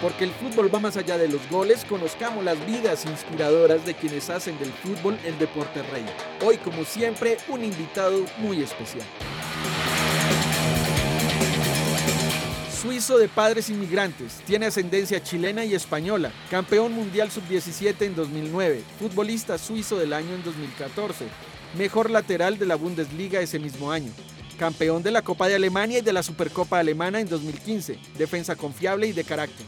[0.02, 4.28] Porque el fútbol va más allá de los goles, conozcamos las vidas inspiradoras de quienes
[4.28, 6.04] hacen del fútbol el deporte rey.
[6.44, 9.06] Hoy, como siempre, un invitado muy especial.
[12.82, 19.56] Suizo de padres inmigrantes, tiene ascendencia chilena y española, campeón mundial sub-17 en 2009, futbolista
[19.56, 21.24] suizo del año en 2014,
[21.78, 24.12] mejor lateral de la Bundesliga ese mismo año,
[24.56, 29.06] campeón de la Copa de Alemania y de la Supercopa Alemana en 2015, defensa confiable
[29.06, 29.64] y de carácter.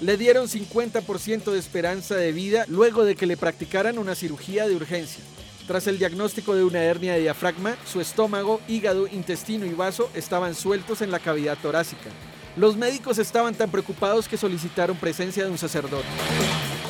[0.00, 4.76] Le dieron 50% de esperanza de vida luego de que le practicaran una cirugía de
[4.76, 5.24] urgencia.
[5.66, 10.54] Tras el diagnóstico de una hernia de diafragma, su estómago, hígado, intestino y vaso estaban
[10.54, 12.10] sueltos en la cavidad torácica.
[12.58, 16.08] Los médicos estaban tan preocupados que solicitaron presencia de un sacerdote.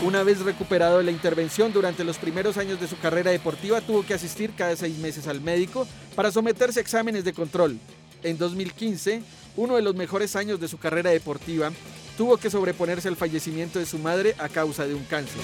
[0.03, 4.03] Una vez recuperado de la intervención durante los primeros años de su carrera deportiva, tuvo
[4.03, 7.79] que asistir cada seis meses al médico para someterse a exámenes de control.
[8.23, 9.21] En 2015,
[9.57, 11.71] uno de los mejores años de su carrera deportiva,
[12.17, 15.43] tuvo que sobreponerse al fallecimiento de su madre a causa de un cáncer.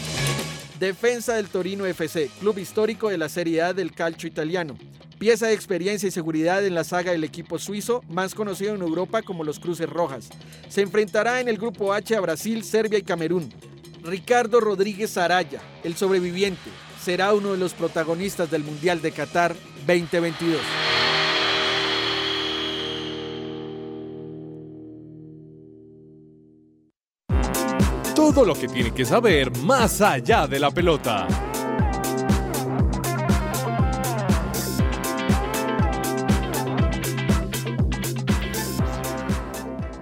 [0.80, 4.74] Defensa del Torino FC, club histórico de la Serie A del calcio italiano.
[5.24, 9.22] Pieza de experiencia y seguridad en la saga del equipo suizo, más conocido en Europa
[9.22, 10.28] como los Cruces Rojas.
[10.68, 13.50] Se enfrentará en el grupo H a Brasil, Serbia y Camerún.
[14.02, 16.68] Ricardo Rodríguez Araya, el sobreviviente,
[17.02, 19.56] será uno de los protagonistas del Mundial de Qatar
[19.86, 20.60] 2022.
[28.14, 31.26] Todo lo que tiene que saber más allá de la pelota.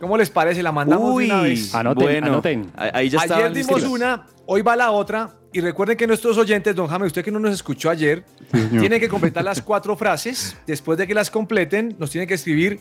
[0.00, 0.62] ¿Cómo les parece?
[0.62, 1.74] La mandamos de una vez.
[1.74, 2.72] Anoten, bueno, anoten.
[2.76, 3.84] ahí ya Ayer dimos listos.
[3.84, 5.30] una, hoy va la otra.
[5.52, 8.80] Y recuerden que nuestros oyentes, don Jaime, usted que no nos escuchó ayer, señor.
[8.80, 10.56] tienen que completar las cuatro frases.
[10.66, 12.80] Después de que las completen, nos tienen que escribir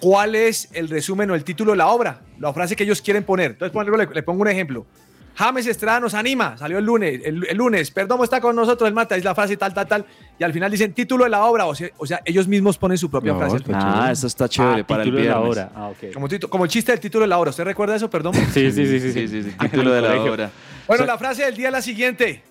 [0.00, 3.22] cuál es el resumen o el título de la obra, la frase que ellos quieren
[3.24, 3.52] poner.
[3.52, 4.86] Entonces, por ejemplo, le, le pongo un ejemplo.
[5.36, 8.94] James Estrada nos anima, salió el lunes, el, el lunes, Perdomo está con nosotros, el
[8.94, 10.06] martes, es la frase tal, tal, tal,
[10.38, 12.96] y al final dicen título de la obra, o sea, o sea ellos mismos ponen
[12.96, 13.56] su propia No, frase.
[13.56, 15.58] está Ah, eso está chévere Ah, para el título de la viernes.
[15.58, 15.70] hora.
[15.74, 16.14] Ah, ok.
[16.14, 18.08] Como, tito- como el chiste del título de la obra, ¿usted recuerda eso?
[18.08, 18.32] Perdón.
[18.52, 19.12] Sí, sí, sí, sí.
[19.12, 19.28] Sí, sí.
[19.28, 20.50] sí, sí, título de la hora.
[20.86, 22.42] Bueno, O sea- la frase del día es la siguiente.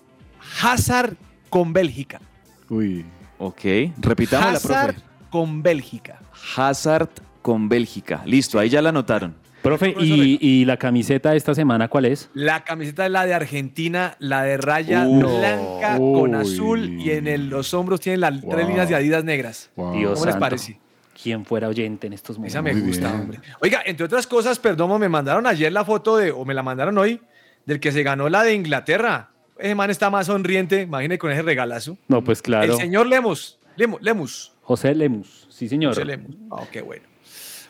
[0.62, 1.14] Hazard
[1.50, 2.20] con Bélgica.
[2.68, 3.04] Uy,
[3.38, 3.60] Ok,
[3.98, 5.06] repitamos la Hazard profe.
[5.30, 6.20] con Bélgica.
[6.56, 7.08] Hazard
[7.42, 8.22] con Bélgica.
[8.24, 9.34] Listo, ahí ya la anotaron.
[9.66, 12.30] Profe, ¿y, y la camiseta de esta semana cuál es?
[12.34, 15.20] La camiseta es la de Argentina, la de raya Uh.
[15.38, 19.70] blanca con azul y en el- los hombros tiene las tres líneas de Adidas negras.
[19.76, 19.92] wow.
[19.92, 20.40] Dios ¿Cómo les santo.
[20.44, 20.78] parece?
[21.20, 22.54] ¿Quién fuera oyente en estos momentos?
[22.54, 23.20] Esa me Muy gusta, bien.
[23.20, 23.40] hombre.
[23.60, 26.96] Oiga, entre otras cosas, perdón, me mandaron ayer la foto de, o me la mandaron
[26.98, 27.20] hoy,
[27.64, 29.30] del que se ganó la de Inglaterra.
[29.58, 31.96] Ese man está más sonriente, imagínate con ese regalazo.
[32.08, 32.72] No, pues claro.
[32.74, 33.58] El señor Lemus.
[33.76, 34.00] Lemus.
[34.02, 34.52] Lemus.
[34.62, 35.94] José Lemus, sí señor.
[35.94, 36.36] José Lemus.
[36.52, 37.04] Ah, qué bueno.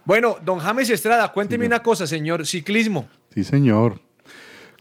[0.07, 2.47] Bueno, don James Estrada, cuénteme una cosa, señor.
[2.47, 3.09] Ciclismo.
[3.35, 4.01] Sí, señor.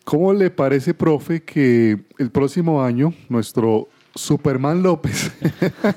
[0.04, 5.32] ¿Cómo le parece, profe, que el próximo año nuestro Superman López.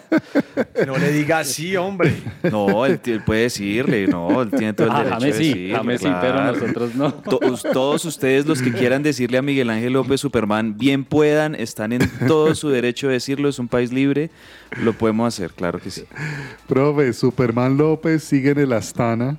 [0.87, 2.15] no le diga así, hombre.
[2.51, 5.49] No, él, él, puede decirle, no, él tiene todo el Ah, derecho James de sí,
[5.49, 7.15] decirle, James sí, pero nosotros no.
[7.15, 11.93] Todos, todos ustedes los que quieran decirle a Miguel Ángel López Superman, bien puedan, están
[11.93, 14.31] en todo su derecho de decirlo, es un país libre,
[14.83, 16.03] lo podemos hacer, claro que sí.
[16.67, 19.37] Profe, Superman López sigue en el Astana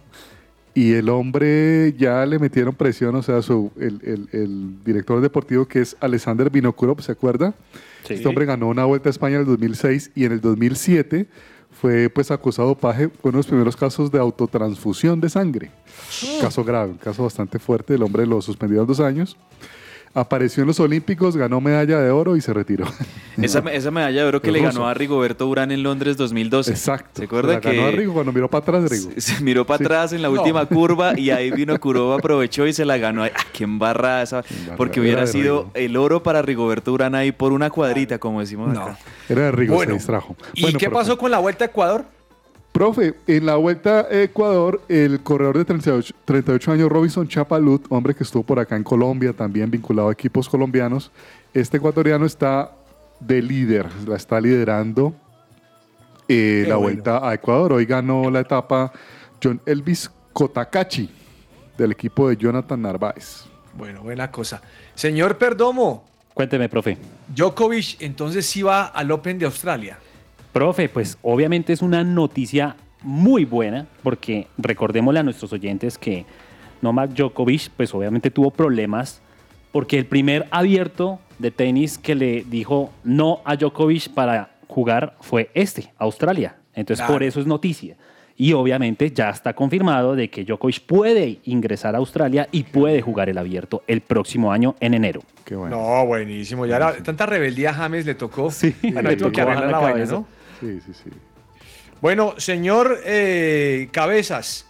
[0.73, 5.67] y el hombre ya le metieron presión, o sea, su, el, el- el director deportivo
[5.67, 7.53] que es Alexander Vinokurov, ¿se acuerda?
[8.05, 8.15] Sí.
[8.15, 11.27] Este hombre ganó una vuelta a España en el 2006 y en el 2007
[11.71, 15.71] fue pues acusado dopaje, fue uno de los primeros casos de autotransfusión de sangre.
[16.41, 19.37] Caso grave, un caso bastante fuerte, el hombre lo suspendieron dos años.
[20.13, 22.85] Apareció en los Olímpicos, ganó medalla de oro y se retiró.
[23.41, 24.73] Esa, esa medalla de oro que El le ruso.
[24.79, 26.71] ganó a Rigoberto Urán en Londres 2012.
[26.71, 27.19] Exacto.
[27.21, 29.11] ¿Se acuerda La que ganó a Rigo cuando miró para atrás Rigo.
[29.15, 29.83] Se, se miró para Sí.
[29.85, 30.33] atrás en la No.
[30.41, 33.23] última curva y ahí vino Kurova, aprovechó y se la ganó.
[33.23, 34.43] Ay, ah, qué embarrada esa.
[34.75, 35.71] Porque Era hubiera sido Rigo.
[35.75, 38.97] el oro para Rigoberto Urán ahí por una cuadrita, como decimos acá.
[39.29, 40.35] Era de Rigo, Bueno, se distrajo.
[40.53, 40.89] ¿Y qué profe.
[40.89, 42.03] pasó con la Vuelta a Ecuador?
[42.71, 48.13] Profe, en la vuelta a Ecuador, el corredor de 38, 38 años, Robinson Chapalut, hombre
[48.13, 51.11] que estuvo por acá en Colombia, también vinculado a equipos colombianos,
[51.53, 52.71] este ecuatoriano está
[53.19, 55.13] de líder, la está liderando
[56.27, 56.93] eh, la bueno.
[56.93, 57.73] vuelta a Ecuador.
[57.73, 58.93] Hoy ganó la etapa
[59.43, 61.09] John Elvis Kotakachi,
[61.77, 63.45] del equipo de Jonathan Narváez.
[63.73, 64.61] Bueno, buena cosa.
[64.93, 66.09] Señor Perdomo,
[66.39, 66.97] Cuénteme, profe.
[67.35, 69.99] Djokovic entonces sí va al Open de Australia.
[70.53, 76.25] Profe, pues obviamente es una noticia muy buena porque recordémosle a nuestros oyentes que
[76.81, 79.21] Novak Djokovic pues obviamente tuvo problemas
[79.71, 85.49] porque el primer abierto de tenis que le dijo no a Djokovic para jugar fue
[85.53, 86.55] este, Australia.
[86.73, 87.13] Entonces Claro.
[87.13, 87.95] por eso es noticia.
[88.35, 93.29] Y obviamente ya está confirmado de que Djokovic puede ingresar a Australia y puede jugar
[93.29, 95.21] el abierto el próximo año en enero.
[95.45, 95.75] Qué bueno.
[95.77, 96.65] No, buenísimo.
[96.65, 98.49] Ya era- tanta rebeldía a James le tocó.
[98.49, 100.05] Sí, bueno, le que arreglar la la vaina.
[100.05, 100.25] ¿no?
[100.59, 101.09] Sí, sí, sí.
[102.01, 104.65] Bueno, señor eh, Cabezas,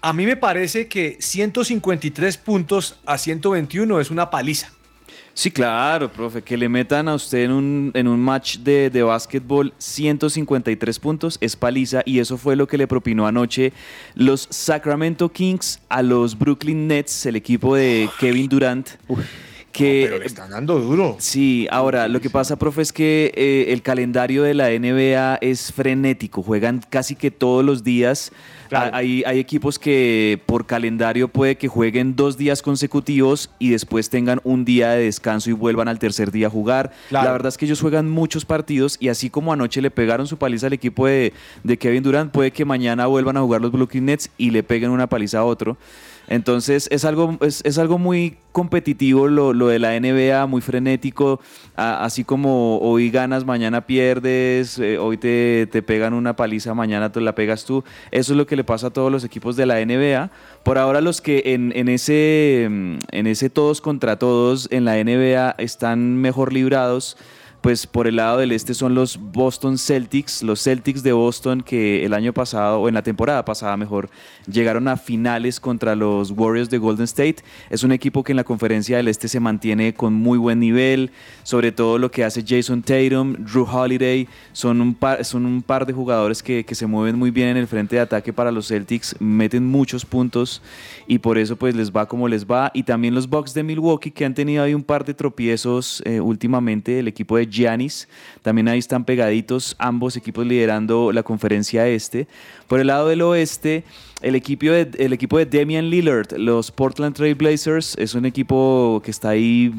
[0.00, 4.72] a mí me parece que 153 puntos a 121 es una paliza.
[5.34, 9.02] Sí, claro, profe, que le metan a usted en un, en un match de, de
[9.02, 13.72] básquetbol 153 puntos es paliza y eso fue lo que le propinó anoche
[14.14, 18.90] los Sacramento Kings a los Brooklyn Nets, el equipo de Kevin Durant.
[19.72, 21.16] Que, Pero le están dando duro.
[21.18, 25.72] Sí, ahora lo que pasa, profe, es que eh, el calendario de la NBA es
[25.72, 28.32] frenético, juegan casi que todos los días.
[28.68, 28.94] Claro.
[28.94, 34.40] Hay, hay equipos que por calendario puede que jueguen dos días consecutivos y después tengan
[34.44, 36.92] un día de descanso y vuelvan al tercer día a jugar.
[37.08, 37.26] Claro.
[37.26, 40.38] La verdad es que ellos juegan muchos partidos y así como anoche le pegaron su
[40.38, 41.32] paliza al equipo de,
[41.64, 44.90] de Kevin Durant, puede que mañana vuelvan a jugar los Brooklyn Nets y le peguen
[44.90, 45.76] una paliza a otro.
[46.28, 51.40] Entonces es algo, es, es algo muy competitivo lo, lo de la NBA, muy frenético,
[51.74, 57.20] así como hoy ganas, mañana pierdes, eh, hoy te, te pegan una paliza, mañana te
[57.20, 57.82] la pegas tú.
[58.10, 60.30] Eso es lo que le pasa a todos los equipos de la NBA.
[60.62, 65.02] Por ahora los que en, en ese, mm, en ese todos contra todos en la
[65.02, 67.16] NBA están mejor librados
[67.62, 72.04] pues por el lado del este son los Boston Celtics, los Celtics de Boston que
[72.04, 74.10] el año pasado, o en la temporada pasada mejor,
[74.50, 77.36] llegaron a finales contra los Warriors de Golden State.
[77.70, 81.12] Es un equipo que en la conferencia del este se mantiene con muy buen nivel,
[81.44, 85.86] sobre todo lo que hace Jason Tatum, Drew Holiday, son un par, son un par
[85.86, 88.66] de jugadores que, que se mueven muy bien en el frente de ataque para los
[88.66, 90.62] Celtics, meten muchos puntos
[91.06, 92.72] y por eso pues les va como les va.
[92.74, 96.20] Y también los Bucks de Milwaukee que han tenido ahí un par de tropiezos eh,
[96.20, 98.08] últimamente, el equipo de Giannis,
[98.42, 102.26] también ahí están pegaditos, ambos equipos liderando la conferencia este.
[102.66, 103.84] Por el lado del oeste,
[104.22, 109.02] el equipo de, el equipo de Damian Lillard, los Portland Trail Blazers, es un equipo
[109.04, 109.72] que está ahí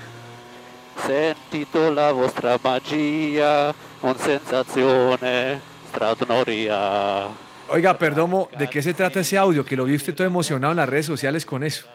[1.07, 7.27] Sentito la vostra magia, un sensazione straordinaria.
[7.71, 9.63] Oiga, Perdomo, ¿de qué se trata ese audio?
[9.63, 11.85] Que lo vi usted todo emocionado en las redes sociales con eso.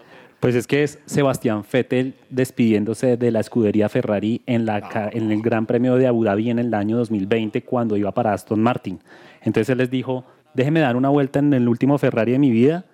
[0.40, 5.30] Pues es que es Sebastián Vettel despidiéndose de la escudería Ferrari en, la, ca- en
[5.32, 9.00] el Gran Premio de Abu Dhabi en el año 2020 cuando iba para Aston Martin.
[9.42, 12.84] Entonces él les dijo, déjeme dar una vuelta en el último Ferrari de mi vida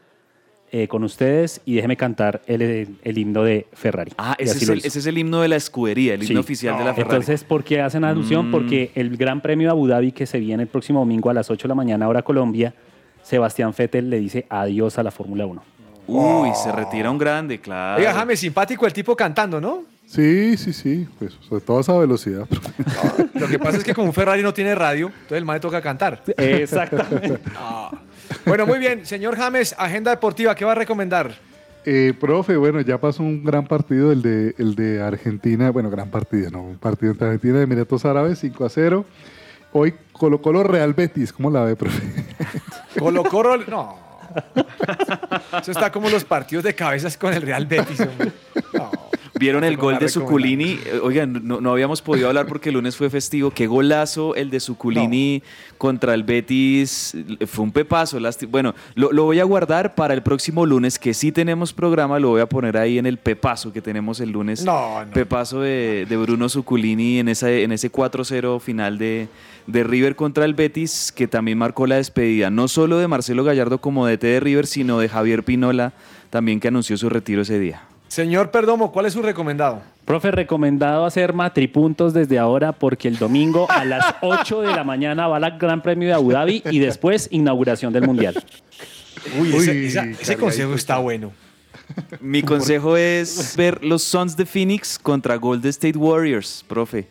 [0.73, 4.13] eh, con ustedes y déjeme cantar el, el himno de Ferrari.
[4.19, 6.45] Ah, ese es, el, ese es el himno de la escudería, el himno Sí.
[6.45, 7.15] oficial de la Ferrari.
[7.17, 8.49] Entonces, ¿por qué hacen alusión?
[8.49, 8.53] Mm.
[8.53, 11.51] Porque el Gran Premio de Abu Dhabi que se viene el próximo domingo a las
[11.51, 12.73] 8 de la mañana, hora Colombia,
[13.23, 15.63] Sebastián Vettel le dice adiós a la Fórmula 1.
[16.07, 17.99] Uy, se retira un grande, claro.
[17.99, 19.85] Oiga, James, simpático el tipo cantando, ¿no?
[20.07, 22.49] Sí, sí, sí, pues sobre todo a esa velocidad.
[23.35, 25.61] Lo que pasa es que como un Ferrari no tiene radio, entonces el man le
[25.61, 26.21] toca cantar.
[26.37, 27.39] Exactamente.
[28.47, 29.07] Bueno, muy bien.
[29.07, 31.35] Señor James, agenda deportiva, ¿qué va a recomendar?
[31.85, 36.11] Eh, profe, bueno, ya pasó un gran partido, el de, el de Argentina, bueno, gran
[36.11, 36.63] partido, ¿no?
[36.63, 39.05] Un partido entre Argentina y Emiratos Árabes, 5 a 0.
[39.73, 42.03] Hoy Colo Colo Real Betis, ¿cómo la ve, profe?
[42.99, 44.11] Colo Colo, no.
[45.61, 48.33] Eso está como los partidos de cabezas con el Real Betis, hombre.
[49.41, 50.79] ¿Vieron el gol de Suculini?
[50.85, 53.51] Eh, Oigan, no, no habíamos podido hablar porque el lunes fue festivo.
[53.51, 55.43] Qué golazo el de Suculini
[55.79, 57.17] contra el Betis.
[57.47, 58.19] Fue un pepazo.
[58.51, 62.19] Bueno, lo, lo voy a guardar para el próximo lunes, que sí tenemos programa.
[62.19, 64.63] Lo voy a poner ahí en el pepazo que tenemos el lunes.
[64.63, 65.11] No, no.
[65.11, 69.29] Pepazo de, de Bruno Suculini en, esa, en ese 4-0 final de,
[69.67, 73.79] de River contra el Betis, que también marcó la despedida, no solo de Marcelo Gallardo
[73.79, 75.95] como DT de River, sino de Javier Pinola,
[76.29, 77.85] también que anunció su retiro ese día.
[78.11, 79.83] Señor Perdomo, ¿cuál es su recomendado?
[80.05, 85.29] Profe, recomendado hacer matripuntos desde ahora porque el domingo a las 8 de la mañana
[85.29, 88.35] va el Gran Premio de Abu Dhabi y después inauguración del Mundial.
[89.39, 91.31] Uy, Uy, ese, esa- ese consejo está bueno.
[92.21, 97.07] Mi consejo es ver los Suns de Phoenix contra Golden State Warriors, profe.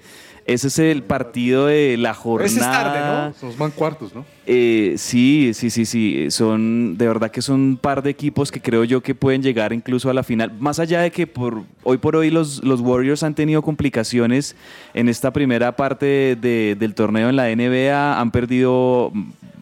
[0.49, 2.47] Ese es el partido de la jornada.
[2.47, 3.33] Ese es tarde, ¿no?
[3.39, 4.25] Son van cuartos, ¿no?
[4.47, 6.31] Eh, sí, sí, sí, sí.
[6.31, 9.73] Son, de verdad que son un par de equipos que creo yo que pueden llegar
[9.73, 10.51] incluso a la final.
[10.59, 14.55] Más allá de que por hoy por hoy los, los Warriors han tenido complicaciones
[14.95, 18.19] en esta primera parte de- del torneo en la NBA.
[18.19, 19.11] Han perdido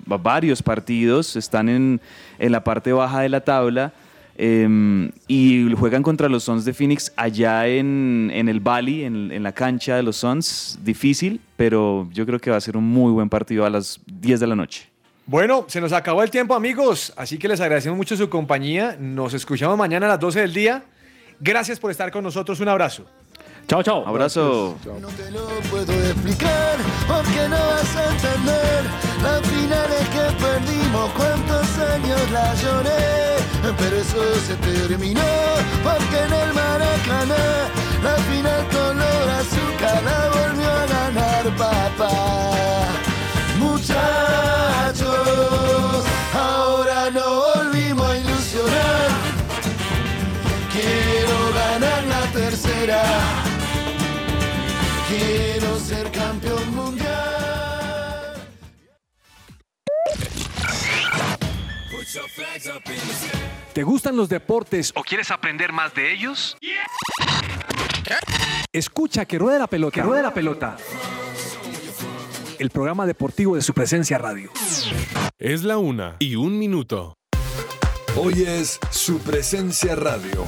[0.05, 1.99] varios partidos, están en,
[2.39, 3.91] en la parte baja de la tabla.
[4.37, 9.43] Eh, y juegan contra los Suns de Phoenix allá en, en el Valley, en, en
[9.43, 10.79] la cancha de los Suns.
[10.83, 14.39] Difícil, pero yo creo que va a ser un muy buen partido a las 10
[14.39, 14.89] de la noche.
[15.25, 17.11] Bueno, se nos acabó el tiempo, amigos.
[17.17, 18.95] Así que les agradecemos mucho su compañía.
[18.97, 20.83] Nos escuchamos mañana a las 12 del día.
[21.39, 22.59] Gracias por estar con nosotros.
[22.61, 23.05] Un abrazo.
[23.67, 24.07] Chao, chao.
[24.07, 24.77] Abrazo.
[25.01, 28.83] No te lo puedo explicar porque no vas a entender
[29.21, 33.35] las finales que perdimos, cuántos años la lloré,
[33.77, 35.21] pero eso se terminó
[35.83, 37.67] porque en el Maracaná
[38.03, 42.09] la final color azúcar la volvió a ganar papá.
[43.59, 45.05] Muchachos,
[46.33, 49.09] ahora no volvimos a ilusionar.
[50.71, 53.46] Quiero ganar la tercera.
[55.17, 57.17] Quiero ser campeón mundial.
[63.73, 66.57] ¿Te gustan los deportes o quieres aprender más de ellos?
[68.71, 69.93] Escucha que ruede la pelota.
[69.93, 70.77] Que ruede la pelota.
[72.59, 74.51] El programa deportivo de su presencia radio.
[75.37, 77.15] Es la una y un minuto.
[78.15, 80.47] Hoy es su presencia radio.